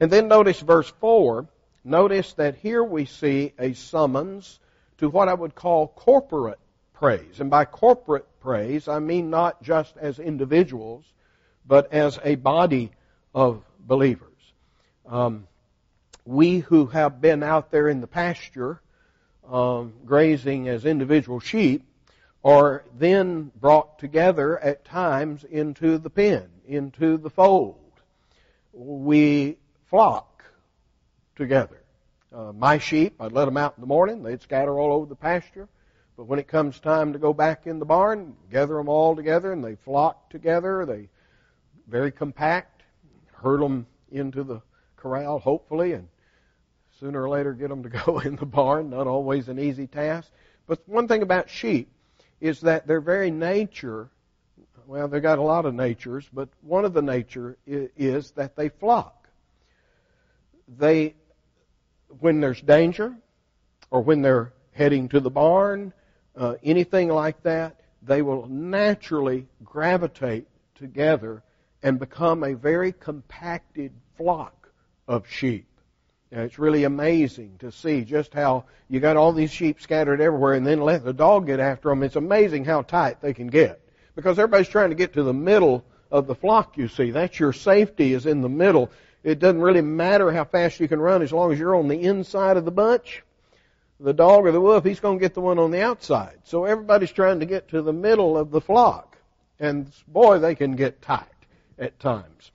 And 0.00 0.10
then 0.10 0.28
notice 0.28 0.60
verse 0.60 0.92
4. 1.00 1.46
Notice 1.84 2.32
that 2.34 2.56
here 2.56 2.82
we 2.82 3.04
see 3.04 3.52
a 3.58 3.72
summons 3.72 4.58
to 4.98 5.08
what 5.08 5.28
I 5.28 5.34
would 5.34 5.54
call 5.54 5.88
corporate 5.88 6.58
praise. 6.92 7.40
And 7.40 7.50
by 7.50 7.64
corporate 7.64 8.26
praise, 8.40 8.88
I 8.88 8.98
mean 8.98 9.30
not 9.30 9.62
just 9.62 9.96
as 9.96 10.18
individuals, 10.18 11.04
but 11.66 11.92
as 11.92 12.18
a 12.24 12.34
body 12.34 12.90
of 13.34 13.62
believers. 13.88 14.52
Um, 15.06 15.48
we 16.24 16.58
who 16.58 16.86
have 16.86 17.20
been 17.20 17.42
out 17.42 17.70
there 17.70 17.88
in 17.88 18.00
the 18.00 18.06
pasture, 18.06 18.80
um, 19.50 19.94
grazing 20.04 20.68
as 20.68 20.84
individual 20.84 21.40
sheep, 21.40 21.84
are 22.44 22.84
then 22.96 23.50
brought 23.58 23.98
together 23.98 24.58
at 24.58 24.84
times 24.84 25.42
into 25.42 25.98
the 25.98 26.10
pen, 26.10 26.48
into 26.66 27.16
the 27.16 27.30
fold. 27.30 27.76
We 28.72 29.56
flock 29.86 30.44
together. 31.34 31.82
Uh, 32.32 32.52
my 32.52 32.78
sheep, 32.78 33.14
I'd 33.20 33.32
let 33.32 33.46
them 33.46 33.56
out 33.56 33.74
in 33.76 33.80
the 33.80 33.86
morning. 33.86 34.22
They'd 34.22 34.42
scatter 34.42 34.78
all 34.78 34.92
over 34.92 35.06
the 35.06 35.16
pasture. 35.16 35.66
But 36.16 36.24
when 36.24 36.38
it 36.38 36.48
comes 36.48 36.78
time 36.78 37.14
to 37.14 37.18
go 37.18 37.32
back 37.32 37.66
in 37.66 37.78
the 37.78 37.84
barn, 37.84 38.36
gather 38.50 38.74
them 38.74 38.88
all 38.88 39.16
together 39.16 39.52
and 39.52 39.64
they 39.64 39.76
flock 39.76 40.28
together. 40.30 40.84
They 40.84 41.08
very 41.88 42.12
compact, 42.12 42.77
herd 43.42 43.60
them 43.60 43.86
into 44.10 44.42
the 44.42 44.60
corral, 44.96 45.38
hopefully, 45.38 45.92
and 45.92 46.08
sooner 46.98 47.22
or 47.22 47.28
later 47.28 47.52
get 47.52 47.68
them 47.68 47.82
to 47.82 47.88
go 48.06 48.18
in 48.20 48.36
the 48.36 48.46
barn. 48.46 48.90
Not 48.90 49.06
always 49.06 49.48
an 49.48 49.58
easy 49.58 49.86
task. 49.86 50.30
But 50.66 50.86
one 50.86 51.08
thing 51.08 51.22
about 51.22 51.48
sheep 51.48 51.90
is 52.40 52.60
that 52.60 52.86
their 52.86 53.00
very 53.00 53.30
nature, 53.30 54.10
well, 54.86 55.08
they've 55.08 55.22
got 55.22 55.38
a 55.38 55.42
lot 55.42 55.66
of 55.66 55.74
natures, 55.74 56.28
but 56.32 56.48
one 56.62 56.84
of 56.84 56.92
the 56.92 57.02
nature 57.02 57.56
is 57.66 58.30
that 58.32 58.54
they 58.54 58.68
flock 58.68 59.18
they, 60.76 61.14
when 62.20 62.40
there's 62.40 62.60
danger, 62.60 63.16
or 63.90 64.02
when 64.02 64.22
they're 64.22 64.52
heading 64.72 65.08
to 65.08 65.20
the 65.20 65.30
barn, 65.30 65.92
uh, 66.36 66.54
anything 66.62 67.08
like 67.08 67.42
that, 67.42 67.80
they 68.02 68.22
will 68.22 68.46
naturally 68.46 69.46
gravitate 69.64 70.46
together 70.74 71.42
and 71.82 71.98
become 71.98 72.42
a 72.42 72.54
very 72.54 72.92
compacted 72.92 73.92
flock 74.16 74.70
of 75.06 75.28
sheep. 75.28 75.66
Now, 76.30 76.42
it's 76.42 76.58
really 76.58 76.84
amazing 76.84 77.56
to 77.60 77.72
see 77.72 78.02
just 78.02 78.34
how 78.34 78.64
you 78.88 79.00
got 79.00 79.16
all 79.16 79.32
these 79.32 79.50
sheep 79.50 79.80
scattered 79.80 80.20
everywhere 80.20 80.54
and 80.54 80.66
then 80.66 80.80
let 80.80 81.04
the 81.04 81.12
dog 81.12 81.46
get 81.46 81.60
after 81.60 81.88
them. 81.88 82.02
It's 82.02 82.16
amazing 82.16 82.66
how 82.66 82.82
tight 82.82 83.22
they 83.22 83.32
can 83.32 83.46
get. 83.46 83.80
Because 84.14 84.38
everybody's 84.38 84.68
trying 84.68 84.90
to 84.90 84.96
get 84.96 85.14
to 85.14 85.22
the 85.22 85.32
middle 85.32 85.84
of 86.10 86.26
the 86.26 86.34
flock, 86.34 86.76
you 86.76 86.88
see. 86.88 87.12
That's 87.12 87.38
your 87.38 87.52
safety 87.52 88.12
is 88.12 88.26
in 88.26 88.42
the 88.42 88.48
middle. 88.48 88.90
It 89.22 89.38
doesn't 89.38 89.60
really 89.60 89.80
matter 89.80 90.30
how 90.30 90.44
fast 90.44 90.80
you 90.80 90.88
can 90.88 91.00
run 91.00 91.22
as 91.22 91.32
long 91.32 91.52
as 91.52 91.58
you're 91.58 91.76
on 91.76 91.88
the 91.88 92.02
inside 92.02 92.56
of 92.56 92.64
the 92.64 92.70
bunch. 92.70 93.22
The 94.00 94.12
dog 94.12 94.46
or 94.46 94.52
the 94.52 94.60
wolf, 94.60 94.84
he's 94.84 95.00
going 95.00 95.18
to 95.18 95.24
get 95.24 95.34
the 95.34 95.40
one 95.40 95.58
on 95.58 95.70
the 95.70 95.82
outside. 95.82 96.38
So 96.44 96.66
everybody's 96.66 97.10
trying 97.10 97.40
to 97.40 97.46
get 97.46 97.68
to 97.68 97.80
the 97.80 97.92
middle 97.92 98.36
of 98.36 98.50
the 98.50 98.60
flock. 98.60 99.16
And 99.58 99.90
boy, 100.06 100.38
they 100.38 100.54
can 100.54 100.76
get 100.76 101.00
tight 101.00 101.26
at 101.78 101.98
times. 102.00 102.50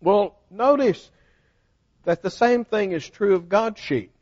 Well, 0.00 0.36
notice 0.50 1.10
that 2.04 2.22
the 2.22 2.30
same 2.30 2.64
thing 2.64 2.92
is 2.92 3.08
true 3.08 3.34
of 3.34 3.48
God's 3.48 3.80
sheep. 3.80 4.12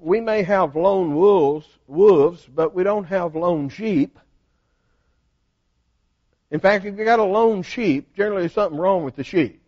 We 0.00 0.20
may 0.20 0.42
have 0.42 0.76
lone 0.76 1.14
wolves, 1.14 1.66
wolves, 1.86 2.46
but 2.46 2.74
we 2.74 2.84
don't 2.84 3.04
have 3.04 3.34
lone 3.34 3.68
sheep. 3.68 4.18
In 6.50 6.60
fact, 6.60 6.84
if 6.84 6.96
you 6.96 7.04
got 7.04 7.18
a 7.18 7.24
lone 7.24 7.62
sheep, 7.62 8.14
generally 8.14 8.42
there's 8.42 8.52
something 8.52 8.78
wrong 8.78 9.02
with 9.02 9.16
the 9.16 9.24
sheep. 9.24 9.60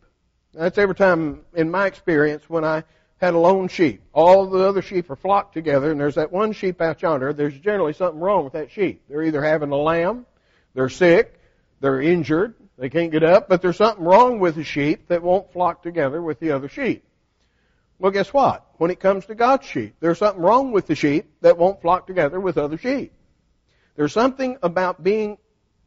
That's 0.54 0.78
every 0.78 0.94
time, 0.94 1.40
in 1.54 1.70
my 1.70 1.86
experience, 1.86 2.48
when 2.48 2.64
I 2.64 2.84
had 3.18 3.34
a 3.34 3.38
lone 3.38 3.68
sheep. 3.68 4.02
All 4.12 4.46
the 4.46 4.60
other 4.60 4.82
sheep 4.82 5.10
are 5.10 5.16
flocked 5.16 5.54
together, 5.54 5.90
and 5.90 5.98
there's 5.98 6.16
that 6.16 6.32
one 6.32 6.52
sheep 6.52 6.80
out 6.80 7.02
yonder. 7.02 7.32
There's 7.32 7.58
generally 7.58 7.94
something 7.94 8.20
wrong 8.20 8.44
with 8.44 8.52
that 8.52 8.70
sheep. 8.70 9.02
They're 9.08 9.22
either 9.22 9.42
having 9.42 9.70
a 9.70 9.76
lamb, 9.76 10.26
they're 10.74 10.88
sick, 10.88 11.40
they're 11.80 12.00
injured, 12.00 12.54
they 12.78 12.90
can't 12.90 13.10
get 13.10 13.22
up, 13.22 13.48
but 13.48 13.62
there's 13.62 13.76
something 13.76 14.04
wrong 14.04 14.38
with 14.38 14.54
the 14.54 14.64
sheep 14.64 15.08
that 15.08 15.22
won't 15.22 15.52
flock 15.52 15.82
together 15.82 16.20
with 16.20 16.40
the 16.40 16.50
other 16.50 16.68
sheep. 16.68 17.04
Well, 17.98 18.12
guess 18.12 18.32
what? 18.32 18.66
When 18.76 18.90
it 18.90 19.00
comes 19.00 19.24
to 19.26 19.34
God's 19.34 19.66
sheep, 19.66 19.94
there's 20.00 20.18
something 20.18 20.42
wrong 20.42 20.72
with 20.72 20.86
the 20.86 20.94
sheep 20.94 21.30
that 21.40 21.56
won't 21.56 21.80
flock 21.80 22.06
together 22.06 22.38
with 22.38 22.58
other 22.58 22.76
sheep. 22.76 23.12
There's 23.96 24.12
something 24.12 24.58
about 24.62 25.02
being 25.02 25.38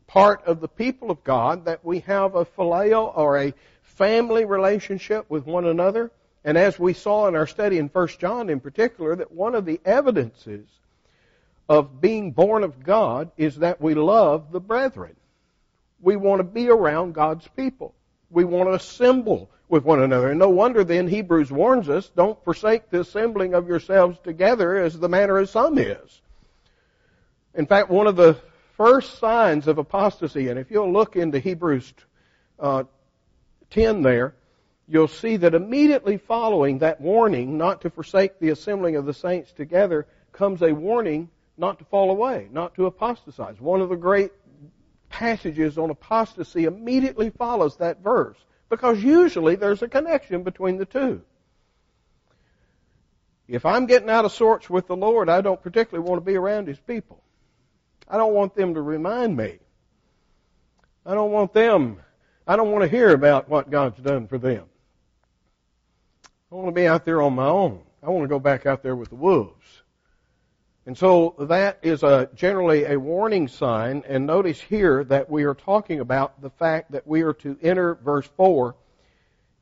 part 0.07 0.43
of 0.45 0.59
the 0.59 0.67
people 0.67 1.11
of 1.11 1.23
God 1.23 1.65
that 1.65 1.85
we 1.85 1.99
have 2.01 2.33
a 2.33 2.45
phileo 2.45 3.15
or 3.15 3.37
a 3.37 3.53
family 3.83 4.45
relationship 4.45 5.29
with 5.29 5.45
one 5.45 5.65
another. 5.65 6.11
And 6.43 6.57
as 6.57 6.79
we 6.79 6.93
saw 6.93 7.27
in 7.27 7.35
our 7.35 7.45
study 7.45 7.77
in 7.77 7.89
1 7.89 8.07
John 8.17 8.49
in 8.49 8.59
particular, 8.59 9.15
that 9.17 9.31
one 9.31 9.53
of 9.53 9.65
the 9.65 9.79
evidences 9.85 10.65
of 11.67 12.01
being 12.01 12.31
born 12.31 12.63
of 12.63 12.83
God 12.83 13.29
is 13.37 13.57
that 13.57 13.79
we 13.79 13.93
love 13.93 14.51
the 14.51 14.59
brethren. 14.59 15.15
We 16.01 16.15
want 16.15 16.39
to 16.39 16.43
be 16.43 16.69
around 16.69 17.13
God's 17.13 17.47
people. 17.55 17.93
We 18.29 18.43
want 18.43 18.69
to 18.69 18.73
assemble 18.73 19.49
with 19.69 19.83
one 19.83 20.01
another. 20.01 20.31
And 20.31 20.39
no 20.39 20.49
wonder 20.49 20.83
then 20.83 21.07
Hebrews 21.07 21.51
warns 21.51 21.89
us, 21.89 22.09
don't 22.15 22.43
forsake 22.43 22.89
the 22.89 23.01
assembling 23.01 23.53
of 23.53 23.67
yourselves 23.67 24.17
together 24.23 24.75
as 24.75 24.97
the 24.97 25.09
manner 25.09 25.37
of 25.37 25.49
some 25.49 25.77
is. 25.77 26.21
In 27.53 27.65
fact, 27.65 27.89
one 27.89 28.07
of 28.07 28.15
the 28.15 28.37
first 28.75 29.19
signs 29.19 29.67
of 29.67 29.77
apostasy, 29.77 30.49
and 30.49 30.59
if 30.59 30.71
you'll 30.71 30.91
look 30.91 31.15
into 31.15 31.39
Hebrews 31.39 31.93
uh, 32.59 32.83
10 33.69 34.01
there, 34.01 34.35
you'll 34.87 35.07
see 35.07 35.37
that 35.37 35.53
immediately 35.53 36.17
following 36.17 36.79
that 36.79 36.99
warning 36.99 37.57
not 37.57 37.81
to 37.81 37.89
forsake 37.89 38.39
the 38.39 38.49
assembling 38.49 38.95
of 38.95 39.05
the 39.05 39.13
saints 39.13 39.51
together 39.51 40.07
comes 40.31 40.61
a 40.63 40.73
warning 40.73 41.29
not 41.57 41.77
to 41.77 41.85
fall 41.85 42.09
away, 42.09 42.47
not 42.51 42.73
to 42.75 42.85
apostatize. 42.85 43.59
One 43.59 43.81
of 43.81 43.89
the 43.89 43.95
great 43.95 44.31
passages 45.09 45.77
on 45.77 45.89
apostasy 45.89 46.65
immediately 46.65 47.29
follows 47.29 47.77
that 47.77 48.01
verse 48.01 48.37
because 48.69 49.03
usually 49.03 49.55
there's 49.55 49.81
a 49.81 49.87
connection 49.87 50.43
between 50.43 50.77
the 50.77 50.85
two. 50.85 51.21
If 53.47 53.65
I'm 53.65 53.87
getting 53.87 54.09
out 54.09 54.25
of 54.25 54.31
sorts 54.31 54.69
with 54.69 54.87
the 54.87 54.95
Lord, 54.95 55.27
I 55.27 55.41
don't 55.41 55.61
particularly 55.61 56.07
want 56.07 56.21
to 56.21 56.25
be 56.25 56.37
around 56.37 56.67
His 56.67 56.79
people. 56.79 57.23
I 58.07 58.17
don't 58.17 58.33
want 58.33 58.55
them 58.55 58.75
to 58.75 58.81
remind 58.81 59.35
me. 59.35 59.59
I 61.05 61.15
don't 61.15 61.31
want 61.31 61.53
them 61.53 61.99
I 62.49 62.55
don't 62.55 62.71
want 62.71 62.81
to 62.81 62.89
hear 62.89 63.13
about 63.13 63.47
what 63.47 63.69
God's 63.69 63.99
done 63.99 64.27
for 64.27 64.39
them. 64.39 64.65
I 66.51 66.55
want 66.55 66.69
to 66.69 66.71
be 66.71 66.87
out 66.87 67.05
there 67.05 67.21
on 67.21 67.35
my 67.35 67.45
own. 67.45 67.83
I 68.01 68.09
want 68.09 68.23
to 68.23 68.27
go 68.27 68.39
back 68.39 68.65
out 68.65 68.81
there 68.81 68.95
with 68.95 69.09
the 69.09 69.15
wolves. 69.15 69.83
And 70.89 70.97
so 70.97 71.35
that 71.37 71.77
is 71.83 72.01
a, 72.01 72.31
generally 72.33 72.85
a 72.85 72.99
warning 72.99 73.47
sign. 73.47 74.01
And 74.07 74.25
notice 74.25 74.59
here 74.59 75.03
that 75.03 75.29
we 75.29 75.43
are 75.43 75.53
talking 75.53 75.99
about 75.99 76.41
the 76.41 76.49
fact 76.49 76.93
that 76.93 77.05
we 77.05 77.21
are 77.21 77.33
to 77.33 77.59
enter 77.61 77.93
verse 77.93 78.27
4 78.37 78.75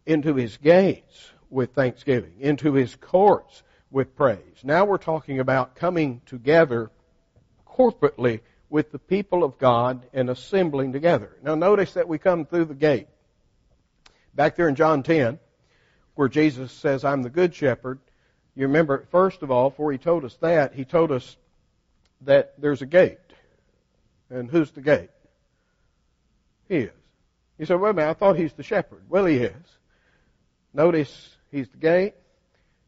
into 0.05 0.35
his 0.35 0.55
gates 0.55 1.29
with 1.49 1.73
thanksgiving, 1.73 2.35
into 2.39 2.75
his 2.75 2.95
courts 2.95 3.63
with 3.91 4.15
praise. 4.15 4.63
Now 4.63 4.85
we're 4.85 4.99
talking 4.99 5.41
about 5.41 5.75
coming 5.75 6.21
together 6.27 6.91
corporately 7.67 8.39
with 8.69 8.93
the 8.93 8.99
people 8.99 9.43
of 9.43 9.57
God 9.57 10.05
and 10.13 10.29
assembling 10.29 10.93
together. 10.93 11.35
Now 11.43 11.55
notice 11.55 11.95
that 11.95 12.07
we 12.07 12.19
come 12.19 12.45
through 12.45 12.65
the 12.65 12.73
gate. 12.73 13.09
Back 14.33 14.55
there 14.55 14.69
in 14.69 14.75
John 14.75 15.03
10, 15.03 15.39
where 16.15 16.29
Jesus 16.29 16.71
says, 16.71 17.03
I'm 17.03 17.21
the 17.21 17.29
good 17.29 17.53
shepherd, 17.53 17.99
you 18.57 18.67
remember, 18.67 19.05
first 19.11 19.43
of 19.43 19.51
all, 19.51 19.69
before 19.69 19.91
he 19.91 19.97
told 19.97 20.25
us 20.25 20.35
that, 20.41 20.73
he 20.73 20.83
told 20.83 21.11
us 21.11 21.37
that 22.21 22.53
there's 22.57 22.81
a 22.81 22.85
gate. 22.85 23.19
And 24.29 24.49
who's 24.49 24.71
the 24.71 24.81
gate? 24.81 25.11
He 26.67 26.77
is. 26.77 26.91
You 27.57 27.65
said, 27.65 27.79
wait 27.79 27.91
a 27.91 27.93
minute, 27.93 28.09
I 28.09 28.13
thought 28.13 28.37
he's 28.37 28.53
the 28.53 28.63
shepherd. 28.63 29.03
Well, 29.07 29.25
he 29.25 29.37
is. 29.37 29.53
Notice 30.73 31.37
He's 31.51 31.69
the 31.69 31.77
gate. 31.77 32.13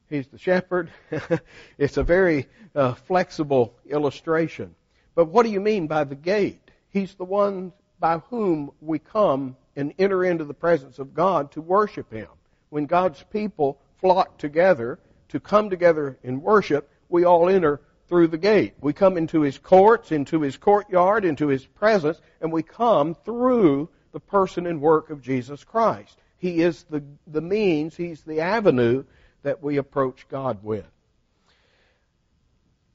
He's 0.09 0.27
the 0.27 0.37
shepherd. 0.37 0.91
it's 1.77 1.97
a 1.97 2.03
very 2.03 2.47
uh, 2.75 2.93
flexible 2.93 3.75
illustration. 3.89 4.75
But 5.15 5.25
what 5.25 5.43
do 5.43 5.51
you 5.51 5.61
mean 5.61 5.87
by 5.87 6.03
the 6.03 6.15
gate? 6.15 6.71
He's 6.89 7.13
the 7.15 7.25
one 7.25 7.73
by 7.99 8.19
whom 8.29 8.71
we 8.81 8.99
come 8.99 9.55
and 9.75 9.93
enter 9.99 10.23
into 10.23 10.45
the 10.45 10.53
presence 10.53 10.99
of 10.99 11.13
God 11.13 11.51
to 11.51 11.61
worship 11.61 12.11
Him. 12.11 12.27
When 12.69 12.85
God's 12.85 13.23
people 13.31 13.79
flock 13.99 14.37
together 14.37 14.99
to 15.29 15.39
come 15.39 15.69
together 15.69 16.17
in 16.23 16.41
worship, 16.41 16.89
we 17.07 17.23
all 17.23 17.49
enter 17.49 17.81
through 18.07 18.27
the 18.27 18.37
gate. 18.37 18.73
We 18.81 18.93
come 18.93 19.17
into 19.17 19.41
His 19.41 19.57
courts, 19.57 20.11
into 20.11 20.41
His 20.41 20.57
courtyard, 20.57 21.25
into 21.25 21.47
His 21.47 21.65
presence, 21.65 22.19
and 22.41 22.51
we 22.51 22.63
come 22.63 23.15
through 23.15 23.89
the 24.11 24.19
person 24.19 24.65
and 24.65 24.81
work 24.81 25.11
of 25.11 25.21
Jesus 25.21 25.63
Christ. 25.63 26.17
He 26.37 26.61
is 26.61 26.83
the, 26.89 27.03
the 27.27 27.41
means, 27.41 27.95
He's 27.95 28.23
the 28.23 28.41
avenue 28.41 29.03
that 29.43 29.61
we 29.61 29.77
approach 29.77 30.27
God 30.29 30.63
with. 30.63 30.89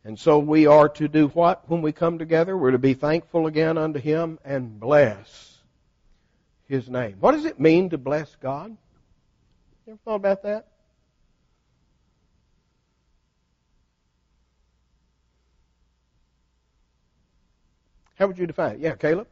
And 0.05 0.19
so 0.19 0.39
we 0.39 0.67
are 0.67 0.89
to 0.91 1.09
do 1.09 1.29
what 1.29 1.69
when 1.71 1.81
we 1.81 1.93
come 1.93 2.19
together? 2.19 2.57
We're 2.57 2.73
to 2.73 2.79
be 2.79 2.95
thankful 2.95 3.47
again 3.47 3.79
unto 3.79 4.01
Him 4.01 4.39
and 4.45 4.79
bless 4.79 5.59
His 6.67 6.91
name. 6.91 7.17
What 7.21 7.33
does 7.33 7.47
it 7.47 7.59
mean 7.59 7.91
to 7.91 7.99
bless 7.99 8.35
God? 8.37 8.77
You 9.87 9.93
ever 9.93 10.01
thought 10.05 10.17
about 10.17 10.43
that? 10.43 10.67
How 18.15 18.27
would 18.27 18.39
you 18.39 18.47
define 18.47 18.77
it? 18.77 18.81
Yeah, 18.81 18.95
Caleb? 18.95 19.27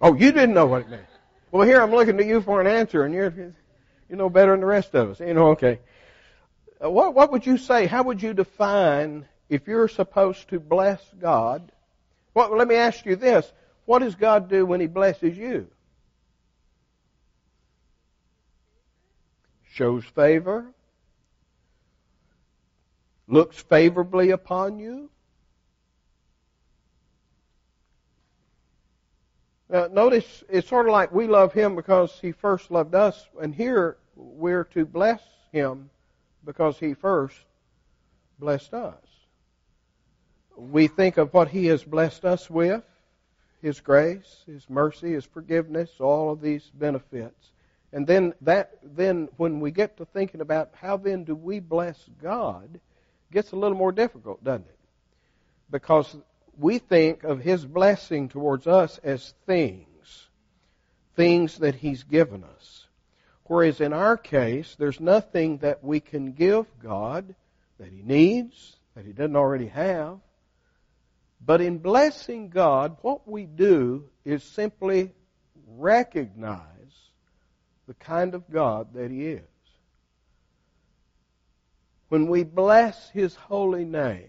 Oh, 0.00 0.14
you 0.14 0.32
didn't 0.32 0.54
know 0.54 0.66
what 0.66 0.82
it 0.82 0.88
meant. 0.88 1.06
Well, 1.50 1.66
here 1.66 1.82
I'm 1.82 1.90
looking 1.90 2.16
to 2.16 2.24
you 2.24 2.40
for 2.40 2.60
an 2.60 2.66
answer, 2.66 3.04
and 3.04 3.14
you're 3.14 3.32
you 4.08 4.16
know 4.16 4.30
better 4.30 4.52
than 4.52 4.60
the 4.60 4.66
rest 4.66 4.94
of 4.94 5.10
us. 5.10 5.20
You 5.20 5.34
know, 5.34 5.48
okay. 5.48 5.80
Uh, 6.82 6.90
what 6.90 7.14
what 7.14 7.32
would 7.32 7.44
you 7.44 7.58
say? 7.58 7.86
How 7.86 8.02
would 8.02 8.22
you 8.22 8.32
define 8.32 9.26
if 9.48 9.66
you're 9.66 9.88
supposed 9.88 10.48
to 10.48 10.60
bless 10.60 11.02
God? 11.20 11.72
Well, 12.32 12.56
let 12.56 12.68
me 12.68 12.76
ask 12.76 13.04
you 13.04 13.16
this: 13.16 13.50
What 13.84 13.98
does 13.98 14.14
God 14.14 14.48
do 14.48 14.64
when 14.64 14.80
He 14.80 14.86
blesses 14.86 15.36
you? 15.36 15.68
Shows 19.72 20.04
favor, 20.04 20.66
looks 23.30 23.62
favorably 23.62 24.30
upon 24.30 24.78
you. 24.78 25.08
Now, 29.68 29.86
notice 29.86 30.42
it's 30.48 30.68
sort 30.68 30.86
of 30.86 30.92
like 30.92 31.12
we 31.12 31.28
love 31.28 31.52
him 31.52 31.76
because 31.76 32.18
he 32.20 32.32
first 32.32 32.72
loved 32.72 32.94
us, 32.94 33.28
and 33.40 33.54
here 33.54 33.98
we're 34.16 34.64
to 34.64 34.84
bless 34.84 35.22
him 35.52 35.90
because 36.44 36.76
he 36.78 36.94
first 36.94 37.36
blessed 38.40 38.74
us. 38.74 39.04
We 40.56 40.88
think 40.88 41.16
of 41.18 41.32
what 41.32 41.48
he 41.48 41.66
has 41.66 41.84
blessed 41.84 42.24
us 42.24 42.50
with, 42.50 42.82
his 43.62 43.80
grace, 43.80 44.42
his 44.46 44.68
mercy, 44.68 45.12
his 45.12 45.24
forgiveness, 45.24 45.90
all 46.00 46.32
of 46.32 46.40
these 46.40 46.70
benefits. 46.74 47.52
And 47.92 48.06
then 48.06 48.34
that 48.40 48.78
then 48.82 49.28
when 49.36 49.60
we 49.60 49.70
get 49.70 49.96
to 49.98 50.04
thinking 50.04 50.40
about 50.40 50.70
how 50.74 50.96
then 50.96 51.24
do 51.24 51.34
we 51.34 51.60
bless 51.60 52.08
God, 52.20 52.80
gets 53.32 53.52
a 53.52 53.56
little 53.56 53.76
more 53.76 53.92
difficult, 53.92 54.42
doesn't 54.42 54.66
it? 54.66 54.78
Because 55.70 56.16
we 56.58 56.78
think 56.78 57.24
of 57.24 57.40
His 57.40 57.64
blessing 57.64 58.28
towards 58.28 58.66
us 58.66 58.98
as 59.02 59.34
things, 59.46 60.28
things 61.16 61.58
that 61.58 61.74
He's 61.74 62.02
given 62.02 62.44
us. 62.44 62.86
Whereas 63.44 63.80
in 63.80 63.92
our 63.92 64.16
case, 64.16 64.76
there's 64.78 65.00
nothing 65.00 65.58
that 65.58 65.82
we 65.82 66.00
can 66.00 66.32
give 66.32 66.66
God 66.82 67.34
that 67.78 67.92
He 67.92 68.02
needs, 68.02 68.76
that 68.94 69.04
He 69.04 69.12
doesn't 69.12 69.36
already 69.36 69.68
have. 69.68 70.18
But 71.44 71.60
in 71.60 71.78
blessing 71.78 72.50
God, 72.50 72.96
what 73.00 73.26
we 73.26 73.46
do 73.46 74.08
is 74.24 74.42
simply 74.44 75.12
recognize 75.76 76.60
the 77.88 77.94
kind 77.94 78.34
of 78.34 78.48
God 78.50 78.94
that 78.94 79.10
He 79.10 79.26
is. 79.26 79.49
When 82.10 82.26
we 82.26 82.42
bless 82.42 83.08
His 83.10 83.36
holy 83.36 83.84
name, 83.84 84.28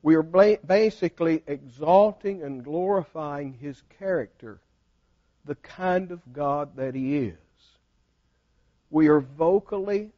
we 0.00 0.14
are 0.14 0.22
basically 0.22 1.42
exalting 1.48 2.44
and 2.44 2.62
glorifying 2.62 3.54
His 3.54 3.82
character, 3.98 4.60
the 5.44 5.56
kind 5.56 6.12
of 6.12 6.20
God 6.32 6.76
that 6.76 6.94
He 6.94 7.16
is. 7.16 7.36
We 8.90 9.08
are 9.08 9.18
vocally, 9.18 10.12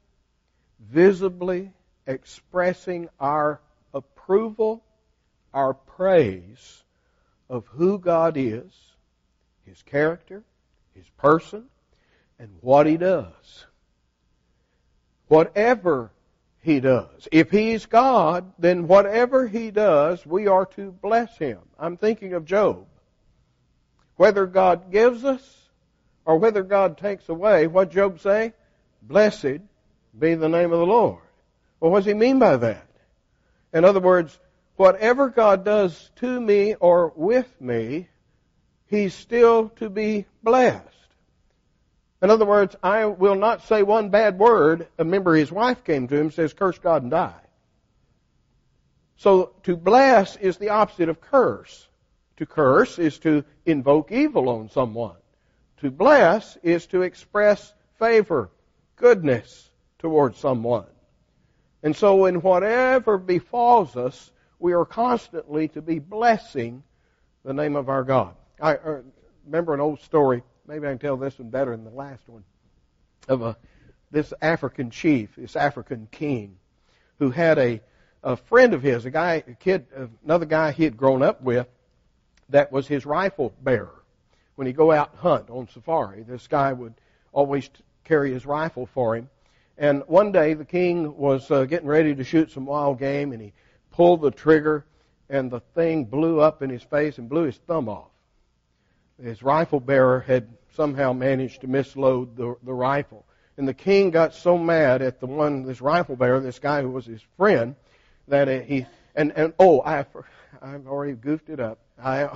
visibly 0.79 1.73
expressing 2.07 3.09
our 3.19 3.63
approval, 3.95 4.85
our 5.55 5.73
praise 5.73 6.83
of 7.49 7.67
who 7.69 7.99
God 7.99 8.37
is, 8.37 8.71
His 9.65 9.81
character, 9.81 10.45
His 10.95 11.09
person, 11.17 11.65
and 12.39 12.51
what 12.61 12.87
He 12.87 12.99
does. 12.99 13.65
Whatever 15.29 16.11
he 16.65 16.81
does. 16.81 17.29
If 17.31 17.51
he's 17.51 17.85
God, 17.85 18.51
then 18.59 18.89
whatever 18.89 19.47
he 19.47 19.71
does, 19.71 20.25
we 20.25 20.47
are 20.47 20.65
to 20.77 20.91
bless 20.91 21.37
him. 21.37 21.59
I'm 21.79 21.99
thinking 21.99 22.33
of 22.33 22.47
Job. 22.47 22.87
Whether 24.17 24.47
God 24.47 24.91
gives 24.91 25.27
us 25.27 25.43
or 26.25 26.39
whether 26.39 26.63
God 26.63 26.97
takes 26.97 27.29
away, 27.29 27.67
what 27.67 27.91
Job 27.91 28.19
say? 28.19 28.55
Blessed 29.03 29.61
be 30.19 30.35
the 30.37 30.49
name 30.49 30.73
of 30.73 30.79
the 30.79 30.87
Lord. 30.87 31.21
Well, 31.81 31.91
what 31.91 32.01
does 32.01 32.07
he 32.07 32.15
mean 32.15 32.39
by 32.39 32.57
that? 32.57 32.89
In 33.75 33.85
other 33.85 34.01
words, 34.01 34.39
whatever 34.77 35.29
God 35.29 35.67
does 35.67 36.11
to 36.17 36.41
me 36.41 36.77
or 36.77 37.13
with 37.15 37.61
me, 37.61 38.09
he's 38.87 39.13
still 39.13 39.69
to 39.77 39.91
be 39.91 40.25
blessed. 40.43 40.94
In 42.23 42.31
other 42.31 42.47
words, 42.47 42.75
I 42.83 43.05
will 43.05 43.35
not 43.35 43.67
say 43.67 43.83
one 43.83 44.09
bad 44.09 44.39
word. 44.39 44.89
Remember, 44.99 45.35
his 45.35 45.53
wife 45.53 45.85
came 45.85 46.09
to 46.09 46.15
him 46.15 46.23
and 46.23 46.33
says, 46.33 46.53
curse 46.53 46.79
God 46.79 47.03
and 47.03 47.11
die. 47.11 47.41
So 49.17 49.53
to 49.65 49.77
bless 49.77 50.37
is 50.37 50.57
the 50.57 50.71
opposite 50.71 51.09
of 51.09 51.21
curse. 51.21 51.89
To 52.39 52.47
curse 52.47 52.99
is 52.99 53.19
to 53.21 53.45
invoke 53.65 54.11
evil 54.11 54.49
on 54.49 54.69
someone. 54.71 55.17
To 55.79 55.91
bless 55.91 56.57
is 56.63 56.87
to 56.87 57.03
express 57.03 57.73
favor, 57.99 58.51
goodness 58.97 59.71
towards 59.99 60.39
someone. 60.39 60.87
And 61.83 61.95
so 61.95 62.25
in 62.25 62.37
whatever 62.41 63.19
befalls 63.19 63.97
us, 63.97 64.33
we 64.59 64.73
are 64.73 64.87
constantly 64.87 65.69
to 65.69 65.83
be 65.83 65.99
blessing 65.99 66.83
the 67.45 67.53
name 67.53 67.77
of 67.77 67.89
our 67.89 68.03
God. 68.03 68.35
I 68.61 68.77
uh, 68.77 69.03
remember 69.45 69.75
an 69.75 69.81
old 69.81 70.01
story 70.01 70.43
maybe 70.67 70.87
I 70.87 70.91
can 70.91 70.99
tell 70.99 71.17
this 71.17 71.39
one 71.39 71.51
better 71.51 71.73
than 71.73 71.85
the 71.85 71.91
last 71.91 72.23
one, 72.29 72.45
of 73.29 73.43
a, 73.43 73.57
this 74.11 74.33
African 74.41 74.91
chief, 74.91 75.31
this 75.37 75.57
African 75.57 76.09
king, 76.11 76.57
who 77.19 77.31
had 77.31 77.59
a, 77.59 77.81
a 78.23 78.37
friend 78.37 78.75
of 78.75 78.83
his, 78.83 79.05
a 79.05 79.11
guy, 79.11 79.43
a 79.47 79.55
kid, 79.55 79.87
another 80.25 80.47
guy 80.47 80.73
he 80.73 80.85
had 80.85 80.97
grown 80.97 81.23
up 81.23 81.43
with, 81.43 81.69
that 82.51 82.73
was 82.73 82.87
his 82.87 83.07
rifle 83.07 83.55
bearer. 83.63 84.03
When 84.57 84.67
he 84.67 84.73
go 84.73 84.93
out 84.93 85.17
hunt 85.17 85.51
on 85.51 85.69
safari, 85.69 86.23
this 86.23 86.47
guy 86.47 86.73
would 86.73 86.95
always 87.33 87.69
carry 88.05 88.33
his 88.33 88.47
rifle 88.47 88.87
for 88.87 89.17
him. 89.17 89.29
And 89.77 90.05
one 90.07 90.31
day 90.31 90.55
the 90.55 90.65
king 90.65 91.17
was 91.17 91.51
uh, 91.51 91.65
getting 91.65 91.89
ready 91.89 92.15
to 92.15 92.23
shoot 92.23 92.53
some 92.53 92.67
wild 92.67 92.99
game, 92.99 93.33
and 93.33 93.43
he 93.43 93.53
pulled 93.91 94.23
the 94.23 94.31
trigger, 94.31 94.85
and 95.29 95.51
the 95.51 95.61
thing 95.61 96.05
blew 96.05 96.41
up 96.41 96.63
in 96.63 96.71
his 96.71 96.83
face 96.83 97.19
and 97.19 97.29
blew 97.29 97.45
his 97.45 97.57
thumb 97.57 97.89
off 97.89 98.14
his 99.23 99.43
rifle 99.43 99.81
bearer 99.81 100.21
had 100.21 100.49
somehow 100.75 101.13
managed 101.13 101.61
to 101.61 101.69
misload 101.69 102.37
the, 102.37 102.57
the 102.63 102.73
rifle. 102.73 103.25
And 103.57 103.69
the 103.69 103.75
king 103.75 104.11
got 104.11 104.35
so 104.35 104.59
mad 104.59 105.03
at 105.03 105.21
the 105.21 105.27
one, 105.27 105.65
this 105.65 105.81
rifle 105.81 106.17
bearer, 106.17 106.41
this 106.41 106.59
guy 106.59 106.83
who 106.83 106.91
was 106.91 107.07
his 107.07 107.23
friend, 107.37 107.77
that 108.29 108.65
he, 108.65 108.87
and, 109.15 109.33
and 109.37 109.53
oh, 109.59 109.81
I, 109.83 110.05
I've 110.61 110.87
already 110.87 111.13
goofed 111.13 111.51
it 111.51 111.61
up. 111.61 111.79
I, 112.03 112.29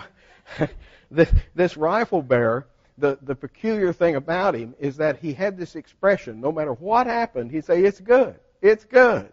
this, 1.10 1.32
this 1.54 1.76
rifle 1.76 2.22
bearer, 2.22 2.66
the, 2.96 3.18
the 3.22 3.34
peculiar 3.34 3.92
thing 3.92 4.16
about 4.16 4.54
him 4.54 4.74
is 4.78 4.98
that 4.98 5.18
he 5.18 5.32
had 5.32 5.56
this 5.56 5.74
expression, 5.74 6.40
no 6.40 6.52
matter 6.52 6.72
what 6.72 7.06
happened, 7.06 7.50
he'd 7.50 7.64
say, 7.64 7.82
it's 7.82 8.00
good, 8.00 8.36
it's 8.62 8.84
good. 8.84 9.32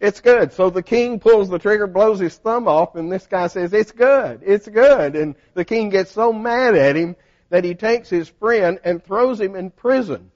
It's 0.00 0.20
good. 0.20 0.52
So 0.52 0.70
the 0.70 0.82
king 0.82 1.20
pulls 1.20 1.48
the 1.48 1.58
trigger, 1.58 1.86
blows 1.86 2.18
his 2.18 2.36
thumb 2.36 2.68
off, 2.68 2.94
and 2.94 3.10
this 3.10 3.26
guy 3.26 3.46
says, 3.46 3.72
it's 3.72 3.92
good, 3.92 4.40
it's 4.44 4.68
good. 4.68 5.16
And 5.16 5.34
the 5.54 5.64
king 5.64 5.88
gets 5.88 6.10
so 6.10 6.32
mad 6.32 6.74
at 6.74 6.96
him 6.96 7.16
that 7.48 7.64
he 7.64 7.74
takes 7.74 8.10
his 8.10 8.28
friend 8.28 8.80
and 8.84 9.02
throws 9.02 9.40
him 9.40 9.54
in 9.54 9.70
prison, 9.70 10.30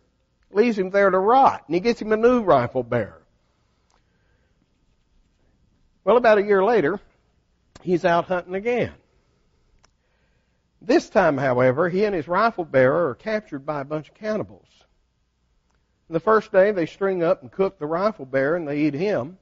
leaves 0.50 0.78
him 0.78 0.90
there 0.90 1.10
to 1.10 1.18
rot, 1.18 1.64
and 1.66 1.74
he 1.74 1.80
gets 1.80 2.00
him 2.00 2.12
a 2.12 2.16
new 2.16 2.42
rifle 2.42 2.82
bearer. 2.82 3.22
Well, 6.04 6.16
about 6.16 6.38
a 6.38 6.44
year 6.44 6.64
later, 6.64 7.00
he's 7.82 8.04
out 8.04 8.26
hunting 8.26 8.54
again. 8.54 8.94
This 10.80 11.10
time, 11.10 11.36
however, 11.36 11.88
he 11.88 12.04
and 12.04 12.14
his 12.14 12.28
rifle 12.28 12.64
bearer 12.64 13.10
are 13.10 13.14
captured 13.14 13.66
by 13.66 13.80
a 13.80 13.84
bunch 13.84 14.08
of 14.08 14.14
cannibals. 14.14 14.68
The 16.08 16.20
first 16.20 16.52
day 16.52 16.72
they 16.72 16.86
string 16.86 17.22
up 17.22 17.42
and 17.42 17.52
cook 17.52 17.78
the 17.78 17.86
rifle 17.86 18.24
bearer 18.24 18.56
and 18.56 18.66
they 18.66 18.82
eat 18.82 18.94
him. 18.94 19.36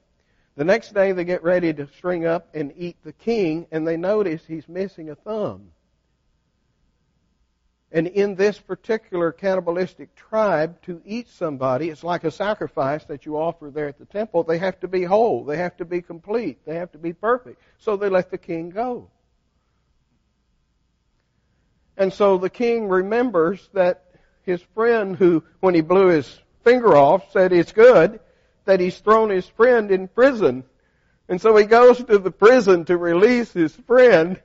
The 0.57 0.65
next 0.65 0.95
day 0.95 1.13
they 1.13 1.25
get 1.25 1.43
ready 1.43 1.73
to 1.75 1.87
string 1.99 2.27
up 2.27 2.49
and 2.55 2.73
eat 2.77 2.97
the 3.05 3.13
king 3.13 3.67
and 3.71 3.87
they 3.87 3.97
notice 3.97 4.43
he's 4.47 4.69
missing 4.69 5.11
a 5.11 5.15
thumb. 5.15 5.71
And 7.93 8.09
in 8.09 8.35
this 8.35 8.59
particular 8.59 9.33
cannibalistic 9.33 10.15
tribe, 10.17 10.83
to 10.83 11.01
eat 11.05 11.29
somebody, 11.29 11.89
it's 11.89 12.03
like 12.03 12.25
a 12.25 12.31
sacrifice 12.31 13.05
that 13.05 13.25
you 13.25 13.37
offer 13.37 13.71
there 13.71 13.87
at 13.87 13.99
the 13.99 14.07
temple. 14.07 14.43
They 14.43 14.59
have 14.59 14.81
to 14.81 14.89
be 14.89 15.05
whole. 15.05 15.45
They 15.45 15.59
have 15.59 15.77
to 15.77 15.85
be 15.85 16.03
complete. 16.03 16.59
They 16.67 16.75
have 16.75 16.91
to 16.93 16.99
be 16.99 17.13
perfect. 17.13 17.63
So 17.79 17.97
they 17.97 18.09
let 18.09 18.31
the 18.31 18.39
king 18.39 18.71
go. 18.71 19.09
And 21.97 22.13
so 22.13 22.39
the 22.39 22.51
king 22.51 22.89
remembers 22.89 23.69
that 23.73 24.05
his 24.43 24.61
friend 24.75 25.17
who, 25.17 25.45
when 25.61 25.75
he 25.75 25.81
blew 25.81 26.09
his 26.09 26.41
finger 26.65 26.97
off, 26.97 27.31
said 27.33 27.53
it's 27.53 27.73
good, 27.73 28.21
that 28.67 28.81
he's 28.81 28.99
thrown 28.99 29.31
his 29.31 29.47
friend 29.47 29.91
in 29.91 30.07
prison. 30.09 30.65
And 31.29 31.41
so 31.41 31.57
he 31.57 31.65
goes 31.65 31.99
to 32.05 32.19
the 32.19 32.31
prison 32.31 32.85
to 32.85 32.97
release 32.97 33.53
his 33.53 33.75
friend. 33.75 34.41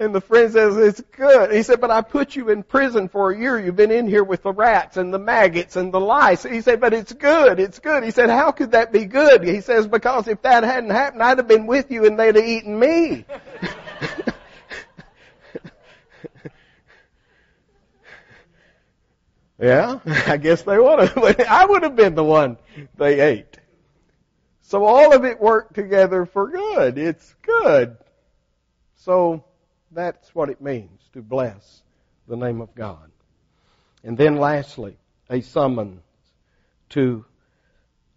And 0.00 0.12
the 0.12 0.20
friend 0.20 0.52
says, 0.52 0.76
it's 0.76 1.00
good. 1.16 1.52
He 1.52 1.62
said, 1.62 1.80
but 1.80 1.92
I 1.92 2.00
put 2.00 2.34
you 2.34 2.48
in 2.50 2.64
prison 2.64 3.08
for 3.08 3.30
a 3.30 3.38
year. 3.38 3.60
You've 3.60 3.76
been 3.76 3.92
in 3.92 4.08
here 4.08 4.24
with 4.24 4.42
the 4.42 4.52
rats 4.52 4.96
and 4.96 5.14
the 5.14 5.20
maggots 5.20 5.76
and 5.76 5.92
the 5.92 6.00
lice. 6.00 6.42
He 6.42 6.62
said, 6.62 6.80
but 6.80 6.92
it's 6.92 7.12
good. 7.12 7.60
It's 7.60 7.78
good. 7.78 8.02
He 8.02 8.10
said, 8.10 8.28
how 8.28 8.50
could 8.50 8.72
that 8.72 8.90
be 8.90 9.04
good? 9.04 9.44
He 9.44 9.60
says, 9.60 9.86
because 9.86 10.26
if 10.26 10.42
that 10.42 10.64
hadn't 10.64 10.90
happened, 10.90 11.22
I'd 11.22 11.38
have 11.38 11.46
been 11.46 11.66
with 11.66 11.92
you 11.92 12.06
and 12.06 12.18
they'd 12.18 12.34
have 12.34 12.44
eaten 12.44 12.76
me. 12.76 13.24
yeah, 19.60 20.00
I 20.26 20.36
guess 20.38 20.62
they 20.62 20.76
would 20.76 21.08
have. 21.08 21.16
I 21.48 21.66
would 21.66 21.84
have 21.84 21.94
been 21.94 22.16
the 22.16 22.24
one 22.24 22.56
they 22.96 23.20
ate. 23.20 23.53
So 24.74 24.86
all 24.86 25.14
of 25.14 25.24
it 25.24 25.40
worked 25.40 25.76
together 25.76 26.26
for 26.26 26.48
good. 26.48 26.98
It's 26.98 27.32
good. 27.42 27.96
So 28.96 29.44
that's 29.92 30.34
what 30.34 30.50
it 30.50 30.60
means 30.60 31.00
to 31.12 31.22
bless 31.22 31.84
the 32.26 32.36
name 32.36 32.60
of 32.60 32.74
God. 32.74 33.12
And 34.02 34.18
then 34.18 34.34
lastly, 34.34 34.96
a 35.30 35.42
summons 35.42 36.02
to 36.88 37.24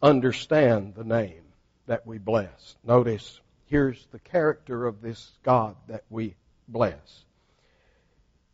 understand 0.02 0.96
the 0.96 1.04
name 1.04 1.44
that 1.86 2.08
we 2.08 2.18
bless. 2.18 2.76
Notice, 2.84 3.40
here's 3.68 4.08
the 4.08 4.18
character 4.18 4.88
of 4.88 5.00
this 5.00 5.34
God 5.44 5.76
that 5.90 6.06
we 6.10 6.34
bless. 6.68 7.24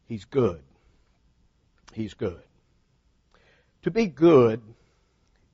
He's 0.08 0.26
good. 0.26 0.62
He's 1.94 2.16
good. 2.16 2.44
To 3.84 3.92
be 3.92 4.08
good 4.08 4.62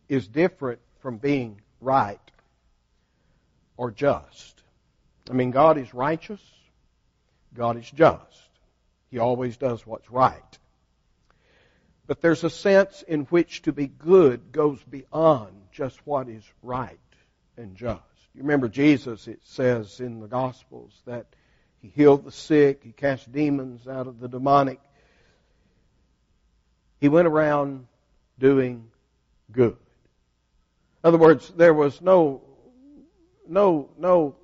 is 0.08 0.28
different 0.28 0.80
from 1.00 1.20
being 1.20 1.62
right 1.80 2.20
or 3.80 3.92
just. 3.92 4.62
I 5.30 5.34
mean, 5.34 5.52
God 5.52 5.78
is 5.78 5.94
righteous. 5.94 6.42
God 7.54 7.78
is 7.78 7.90
just. 7.90 8.50
He 9.10 9.20
always 9.20 9.56
does 9.56 9.88
what's 9.88 10.12
right. 10.12 10.58
But 12.06 12.20
there's 12.20 12.44
a 12.44 12.50
sense 12.50 13.04
in 13.08 13.22
which 13.28 13.62
to 13.62 13.72
be 13.72 13.88
good 13.88 14.52
goes 14.52 14.84
beyond 14.84 15.54
just 15.72 16.06
what 16.06 16.28
is 16.28 16.44
right 16.62 17.00
and 17.56 17.78
just. 17.78 18.02
You 18.36 18.42
remember 18.42 18.68
Jesus, 18.68 19.30
it 19.30 19.40
says 19.46 20.02
in 20.02 20.20
the 20.20 20.28
Gospels 20.28 20.92
that 21.06 21.28
he 21.82 21.88
healed 21.88 22.26
the 22.26 22.34
sick, 22.34 22.82
he 22.84 22.92
cast 22.92 23.32
demons 23.32 23.88
out 23.88 24.08
of 24.08 24.20
the 24.20 24.28
demonic. 24.28 24.82
He 27.00 27.08
went 27.08 27.30
around 27.30 27.88
doing 28.38 28.90
good. 29.54 29.78
In 31.02 31.08
other 31.08 31.18
words, 31.18 31.50
there 31.56 31.74
was 31.74 32.02
no, 32.02 32.42
no, 33.50 33.90
no, 33.98 34.36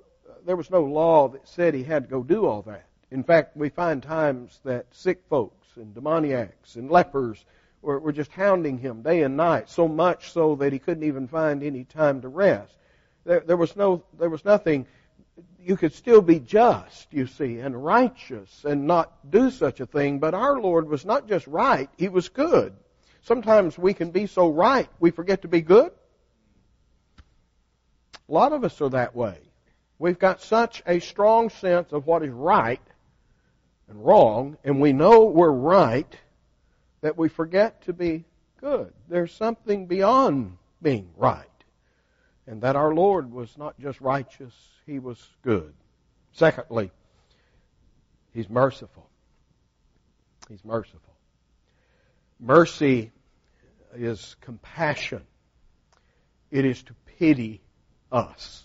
there 0.44 0.56
was 0.56 0.70
no 0.70 0.82
law 0.82 1.28
that 1.28 1.48
said 1.48 1.74
he 1.74 1.84
had 1.84 2.04
to 2.04 2.10
go 2.10 2.22
do 2.22 2.46
all 2.46 2.62
that. 2.62 2.86
In 3.10 3.22
fact, 3.22 3.56
we 3.56 3.68
find 3.68 4.02
times 4.02 4.60
that 4.64 4.86
sick 4.90 5.22
folks 5.30 5.66
and 5.76 5.94
demoniacs 5.94 6.76
and 6.76 6.90
lepers 6.90 7.44
were, 7.82 8.00
were 8.00 8.12
just 8.12 8.32
hounding 8.32 8.78
him 8.78 9.02
day 9.02 9.22
and 9.22 9.36
night, 9.36 9.70
so 9.70 9.86
much 9.86 10.32
so 10.32 10.56
that 10.56 10.72
he 10.72 10.78
couldn't 10.78 11.04
even 11.04 11.28
find 11.28 11.62
any 11.62 11.84
time 11.84 12.20
to 12.22 12.28
rest. 12.28 12.72
There, 13.24 13.40
there 13.40 13.56
was 13.56 13.76
no, 13.76 14.02
there 14.18 14.30
was 14.30 14.44
nothing. 14.44 14.86
You 15.60 15.76
could 15.76 15.94
still 15.94 16.22
be 16.22 16.40
just, 16.40 17.12
you 17.12 17.26
see, 17.26 17.58
and 17.58 17.84
righteous 17.84 18.64
and 18.64 18.86
not 18.86 19.30
do 19.30 19.50
such 19.50 19.80
a 19.80 19.86
thing. 19.86 20.18
But 20.18 20.34
our 20.34 20.60
Lord 20.60 20.88
was 20.88 21.04
not 21.04 21.28
just 21.28 21.46
right; 21.46 21.88
He 21.96 22.08
was 22.08 22.28
good. 22.28 22.74
Sometimes 23.22 23.76
we 23.76 23.94
can 23.94 24.10
be 24.10 24.26
so 24.26 24.48
right 24.48 24.88
we 25.00 25.10
forget 25.10 25.42
to 25.42 25.48
be 25.48 25.60
good. 25.60 25.90
A 28.28 28.32
lot 28.32 28.52
of 28.52 28.64
us 28.64 28.80
are 28.80 28.90
that 28.90 29.14
way. 29.14 29.38
We've 29.98 30.18
got 30.18 30.42
such 30.42 30.82
a 30.86 31.00
strong 31.00 31.48
sense 31.48 31.92
of 31.92 32.06
what 32.06 32.22
is 32.22 32.30
right 32.30 32.80
and 33.88 34.04
wrong, 34.04 34.58
and 34.64 34.80
we 34.80 34.92
know 34.92 35.24
we're 35.24 35.50
right, 35.50 36.12
that 37.00 37.16
we 37.16 37.28
forget 37.28 37.82
to 37.82 37.92
be 37.92 38.24
good. 38.60 38.92
There's 39.08 39.32
something 39.32 39.86
beyond 39.86 40.56
being 40.82 41.10
right. 41.16 41.46
And 42.46 42.62
that 42.62 42.76
our 42.76 42.94
Lord 42.94 43.32
was 43.32 43.56
not 43.56 43.78
just 43.78 44.00
righteous, 44.00 44.54
He 44.86 44.98
was 44.98 45.24
good. 45.42 45.72
Secondly, 46.32 46.90
He's 48.32 48.50
merciful. 48.50 49.08
He's 50.48 50.64
merciful. 50.64 51.14
Mercy 52.38 53.12
is 53.94 54.36
compassion. 54.40 55.22
It 56.50 56.64
is 56.64 56.82
to 56.82 56.94
pity 57.18 57.62
us. 58.12 58.64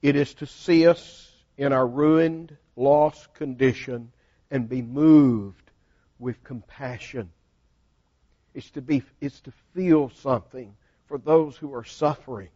It 0.00 0.16
is 0.16 0.34
to 0.34 0.46
see 0.46 0.86
us 0.86 1.30
in 1.56 1.72
our 1.72 1.86
ruined, 1.86 2.56
lost 2.76 3.32
condition 3.34 4.12
and 4.50 4.68
be 4.68 4.82
moved 4.82 5.70
with 6.18 6.42
compassion. 6.44 7.30
It's 8.54 8.70
to 8.70 8.82
be, 8.82 9.02
it's 9.20 9.40
to 9.40 9.52
feel 9.74 10.10
something 10.10 10.74
for 11.06 11.18
those 11.18 11.56
who 11.56 11.74
are 11.74 11.84
suffering. 11.84 12.50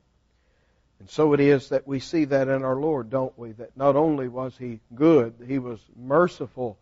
And 0.99 1.11
so 1.11 1.35
it 1.35 1.41
is 1.41 1.69
that 1.71 1.87
we 1.87 2.01
see 2.01 2.25
that 2.27 2.49
in 2.49 2.65
our 2.65 2.77
Lord, 2.77 3.11
don't 3.11 3.37
we? 3.39 3.53
That 3.53 3.77
not 3.77 3.97
only 3.97 4.29
was 4.29 4.57
He 4.57 4.81
good, 4.95 5.35
He 5.47 5.59
was 5.59 5.81
merciful. 5.95 6.79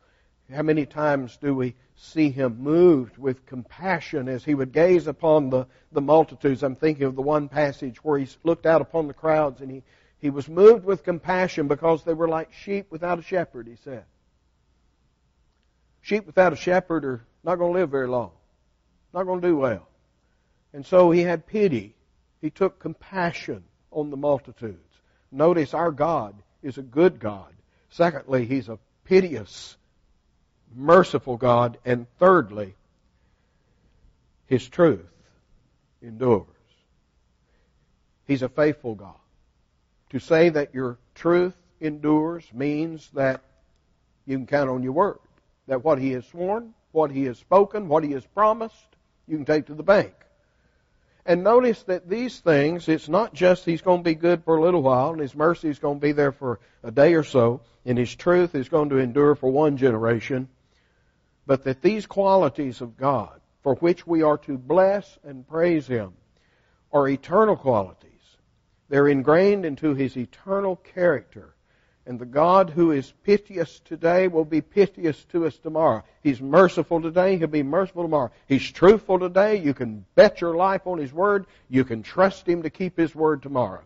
How 0.53 0.63
many 0.63 0.87
times 0.87 1.37
do 1.39 1.55
we 1.55 1.75
see 1.97 2.31
Him 2.31 2.59
moved 2.61 3.17
with 3.17 3.47
compassion 3.47 4.29
as 4.29 4.45
He 4.45 4.55
would 4.55 4.73
gaze 4.73 5.07
upon 5.07 5.51
the, 5.51 5.67
the 5.93 6.01
multitudes? 6.01 6.63
I'm 6.63 6.77
thinking 6.77 7.05
of 7.05 7.17
the 7.17 7.23
one 7.23 7.49
passage 7.49 8.03
where 8.05 8.19
He 8.19 8.29
looked 8.43 8.67
out 8.67 8.83
upon 8.83 9.09
the 9.09 9.15
crowds 9.15 9.61
and 9.61 9.71
He, 9.71 9.83
he 10.19 10.31
was 10.31 10.49
moved 10.49 10.85
with 10.85 11.05
compassion 11.05 11.69
because 11.69 12.05
they 12.05 12.15
were 12.15 12.29
like 12.29 12.53
sheep 12.53 12.91
without 12.91 13.19
a 13.19 13.23
shepherd, 13.23 13.67
He 13.67 13.77
said. 13.77 14.05
Sheep 16.03 16.27
without 16.27 16.53
a 16.53 16.57
shepherd 16.57 17.05
are 17.07 17.25
not 17.43 17.57
going 17.57 17.73
to 17.73 17.79
live 17.79 17.91
very 17.91 18.09
long, 18.09 18.33
not 19.15 19.25
going 19.25 19.41
to 19.41 19.49
do 19.49 19.57
well. 19.57 19.89
And 20.75 20.85
so 20.85 21.11
he 21.11 21.21
had 21.21 21.47
pity. 21.47 21.95
He 22.43 22.51
took 22.51 22.79
compassion 22.79 23.65
on 23.91 24.11
the 24.11 24.17
multitudes. 24.19 25.01
Notice 25.33 25.73
our 25.73 25.91
God 25.91 26.35
is 26.63 26.77
a 26.77 26.83
good 26.83 27.21
God. 27.21 27.55
Secondly, 27.89 28.45
he's 28.45 28.69
a 28.69 28.79
piteous, 29.05 29.77
merciful 30.75 31.37
God. 31.37 31.79
And 31.85 32.07
thirdly, 32.19 32.75
his 34.47 34.69
truth 34.69 35.11
endures. 36.03 36.47
He's 38.27 38.43
a 38.43 38.49
faithful 38.49 38.95
God. 38.95 39.15
To 40.11 40.19
say 40.19 40.49
that 40.51 40.75
your 40.75 40.99
truth 41.15 41.55
endures 41.81 42.45
means 42.53 43.09
that 43.15 43.43
you 44.27 44.37
can 44.37 44.47
count 44.47 44.71
on 44.71 44.83
your 44.83 44.93
word 44.93 45.19
that 45.67 45.85
what 45.85 45.99
he 45.99 46.13
has 46.13 46.27
sworn, 46.27 46.75
what 46.93 47.11
he 47.11 47.25
has 47.25 47.39
spoken, 47.39 47.89
what 47.89 48.05
he 48.05 48.13
has 48.13 48.25
promised, 48.27 48.97
you 49.27 49.37
can 49.37 49.47
take 49.47 49.67
to 49.67 49.75
the 49.75 49.83
bank. 49.83 50.13
And 51.27 51.43
notice 51.43 51.83
that 51.85 52.09
these 52.09 52.39
things, 52.41 52.87
it's 52.89 53.09
not 53.09 53.33
just 53.33 53.65
he's 53.65 53.81
going 53.81 54.01
to 54.01 54.05
be 54.05 54.15
good 54.15 54.45
for 54.45 54.57
a 54.57 54.63
little 54.63 54.83
while, 54.83 55.13
and 55.13 55.21
his 55.21 55.35
mercy 55.35 55.69
is 55.69 55.79
going 55.79 55.99
to 55.99 56.07
be 56.07 56.13
there 56.13 56.33
for 56.33 56.61
a 56.83 56.91
day 56.91 57.15
or 57.15 57.25
so, 57.25 57.63
and 57.87 57.97
his 57.97 58.15
truth 58.15 58.55
is 58.55 58.69
going 58.69 58.91
to 58.91 58.99
endure 58.99 59.35
for 59.35 59.51
one 59.51 59.79
generation, 59.79 60.49
but 61.47 61.65
that 61.65 61.83
these 61.83 62.07
qualities 62.07 62.81
of 62.81 62.97
God, 62.97 63.41
for 63.63 63.75
which 63.77 64.07
we 64.07 64.23
are 64.23 64.39
to 64.39 64.59
bless 64.59 65.19
and 65.25 65.47
praise 65.47 65.87
him, 65.87 66.13
are 66.93 67.09
eternal 67.09 67.57
qualities. 67.57 68.11
They're 68.89 69.09
ingrained 69.09 69.65
into 69.65 69.95
his 69.95 70.17
eternal 70.17 70.77
character. 70.77 71.55
And 72.07 72.19
the 72.19 72.27
God 72.27 72.69
who 72.69 72.93
is 72.93 73.13
piteous 73.23 73.81
today 73.81 74.29
will 74.29 74.45
be 74.45 74.61
piteous 74.61 75.25
to 75.27 75.47
us 75.47 75.57
tomorrow. 75.57 76.05
He's 76.23 76.41
merciful 76.41 77.01
today. 77.01 77.39
He'll 77.39 77.49
be 77.49 77.63
merciful 77.63 78.03
tomorrow. 78.03 78.31
He's 78.47 78.71
truthful 78.71 79.19
today. 79.19 79.57
You 79.57 79.73
can 79.73 80.05
bet 80.15 80.43
your 80.43 80.55
life 80.55 80.87
on 80.87 80.99
His 80.99 81.13
Word. 81.13 81.47
You 81.71 81.85
can 81.85 82.03
trust 82.03 82.47
Him 82.47 82.63
to 82.63 82.71
keep 82.71 82.99
His 82.99 83.15
Word 83.15 83.43
tomorrow. 83.43 83.83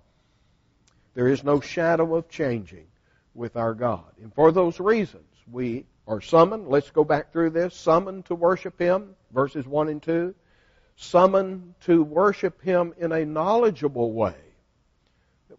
There 1.15 1.29
is 1.29 1.45
no 1.45 1.61
shadow 1.61 2.17
of 2.17 2.29
changing 2.29 2.87
with 3.35 3.57
our 3.57 3.75
God. 3.75 4.11
And 4.21 4.35
for 4.35 4.51
those 4.51 4.81
reasons, 4.81 5.25
we 5.51 5.87
or 6.09 6.23
summoned. 6.23 6.69
Let's 6.69 6.91
go 6.91 7.05
back 7.05 7.33
through 7.33 7.51
this. 7.51 7.77
Summoned 7.77 8.25
to 8.25 8.35
worship 8.35 8.81
Him, 8.81 9.15
verses 9.31 9.67
1 9.67 9.89
and 9.89 10.03
2. 10.03 10.35
Summoned 10.97 11.75
to 11.83 12.03
worship 12.03 12.63
Him 12.63 12.95
in 12.97 13.13
a 13.13 13.27
knowledgeable 13.27 14.13
way. 14.13 14.35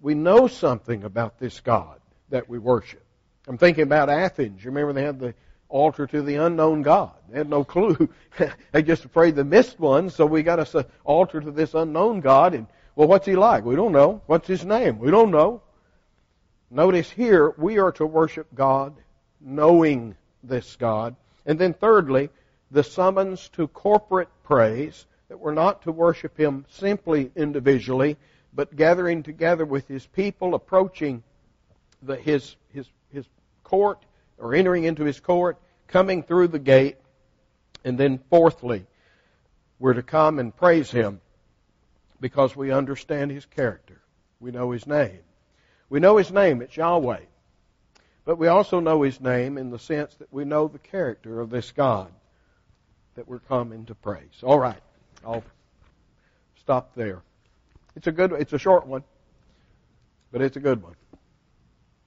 We 0.01 0.15
know 0.15 0.47
something 0.47 1.03
about 1.03 1.37
this 1.39 1.59
God 1.59 1.99
that 2.29 2.49
we 2.49 2.57
worship. 2.57 3.03
I'm 3.47 3.59
thinking 3.59 3.83
about 3.83 4.09
Athens. 4.09 4.63
You 4.63 4.71
remember 4.71 4.91
they 4.91 5.03
had 5.03 5.19
the 5.19 5.35
altar 5.69 6.07
to 6.07 6.21
the 6.23 6.35
unknown 6.35 6.81
God. 6.81 7.13
They 7.29 7.37
had 7.37 7.49
no 7.49 7.63
clue. 7.63 8.09
they 8.71 8.81
just 8.81 9.05
afraid 9.05 9.35
they 9.35 9.43
missed 9.43 9.79
one, 9.79 10.09
so 10.09 10.25
we 10.25 10.41
got 10.41 10.59
us 10.59 10.73
an 10.73 10.85
altar 11.03 11.41
to 11.41 11.51
this 11.51 11.75
unknown 11.75 12.21
God. 12.21 12.55
And 12.55 12.65
well, 12.95 13.07
what's 13.07 13.27
he 13.27 13.35
like? 13.35 13.65
We 13.65 13.75
don't 13.75 13.91
know. 13.91 14.21
What's 14.25 14.47
his 14.47 14.65
name? 14.65 14.97
We 14.97 15.11
don't 15.11 15.29
know. 15.29 15.61
Notice 16.71 17.11
here, 17.11 17.53
we 17.55 17.77
are 17.77 17.91
to 17.93 18.05
worship 18.07 18.47
God 18.55 18.95
knowing 19.39 20.15
this 20.43 20.75
God. 20.75 21.15
And 21.45 21.59
then 21.59 21.73
thirdly, 21.73 22.29
the 22.71 22.83
summons 22.83 23.49
to 23.49 23.67
corporate 23.67 24.29
praise, 24.43 25.05
that 25.27 25.39
we're 25.39 25.53
not 25.53 25.83
to 25.83 25.91
worship 25.91 26.37
Him 26.37 26.65
simply 26.69 27.31
individually, 27.35 28.17
but 28.53 28.75
gathering 28.75 29.23
together 29.23 29.65
with 29.65 29.87
His 29.87 30.05
people, 30.05 30.55
approaching 30.55 31.23
the, 32.01 32.15
His, 32.15 32.55
His, 32.73 32.87
His 33.11 33.25
court, 33.63 34.03
or 34.37 34.53
entering 34.53 34.83
into 34.83 35.03
His 35.03 35.19
court, 35.19 35.57
coming 35.87 36.23
through 36.23 36.47
the 36.47 36.59
gate, 36.59 36.97
and 37.83 37.97
then 37.97 38.19
fourthly, 38.29 38.85
we're 39.79 39.93
to 39.93 40.03
come 40.03 40.39
and 40.39 40.55
praise 40.55 40.91
Him 40.91 41.21
because 42.19 42.55
we 42.55 42.71
understand 42.71 43.31
His 43.31 43.45
character. 43.45 44.01
We 44.39 44.51
know 44.51 44.71
His 44.71 44.85
name. 44.85 45.19
We 45.89 45.99
know 45.99 46.17
His 46.17 46.31
name, 46.31 46.61
it's 46.61 46.77
Yahweh. 46.77 47.21
But 48.29 48.37
we 48.37 48.47
also 48.47 48.79
know 48.79 49.01
His 49.01 49.19
name 49.19 49.57
in 49.57 49.71
the 49.71 49.79
sense 49.79 50.13
that 50.19 50.31
we 50.31 50.45
know 50.45 50.67
the 50.67 50.77
character 50.77 51.41
of 51.41 51.49
this 51.49 51.71
God 51.71 52.11
that 53.15 53.27
we're 53.27 53.39
coming 53.39 53.85
to 53.85 53.95
praise. 53.95 54.43
All 54.43 54.59
right. 54.59 54.79
I'll 55.25 55.43
stop 56.59 56.93
there. 56.93 57.23
It's 57.95 58.05
a 58.05 58.11
good, 58.11 58.31
it's 58.33 58.53
a 58.53 58.59
short 58.59 58.85
one, 58.85 59.03
but 60.31 60.43
it's 60.43 60.57
a 60.57 60.59
good 60.59 60.83
one. 60.83 60.93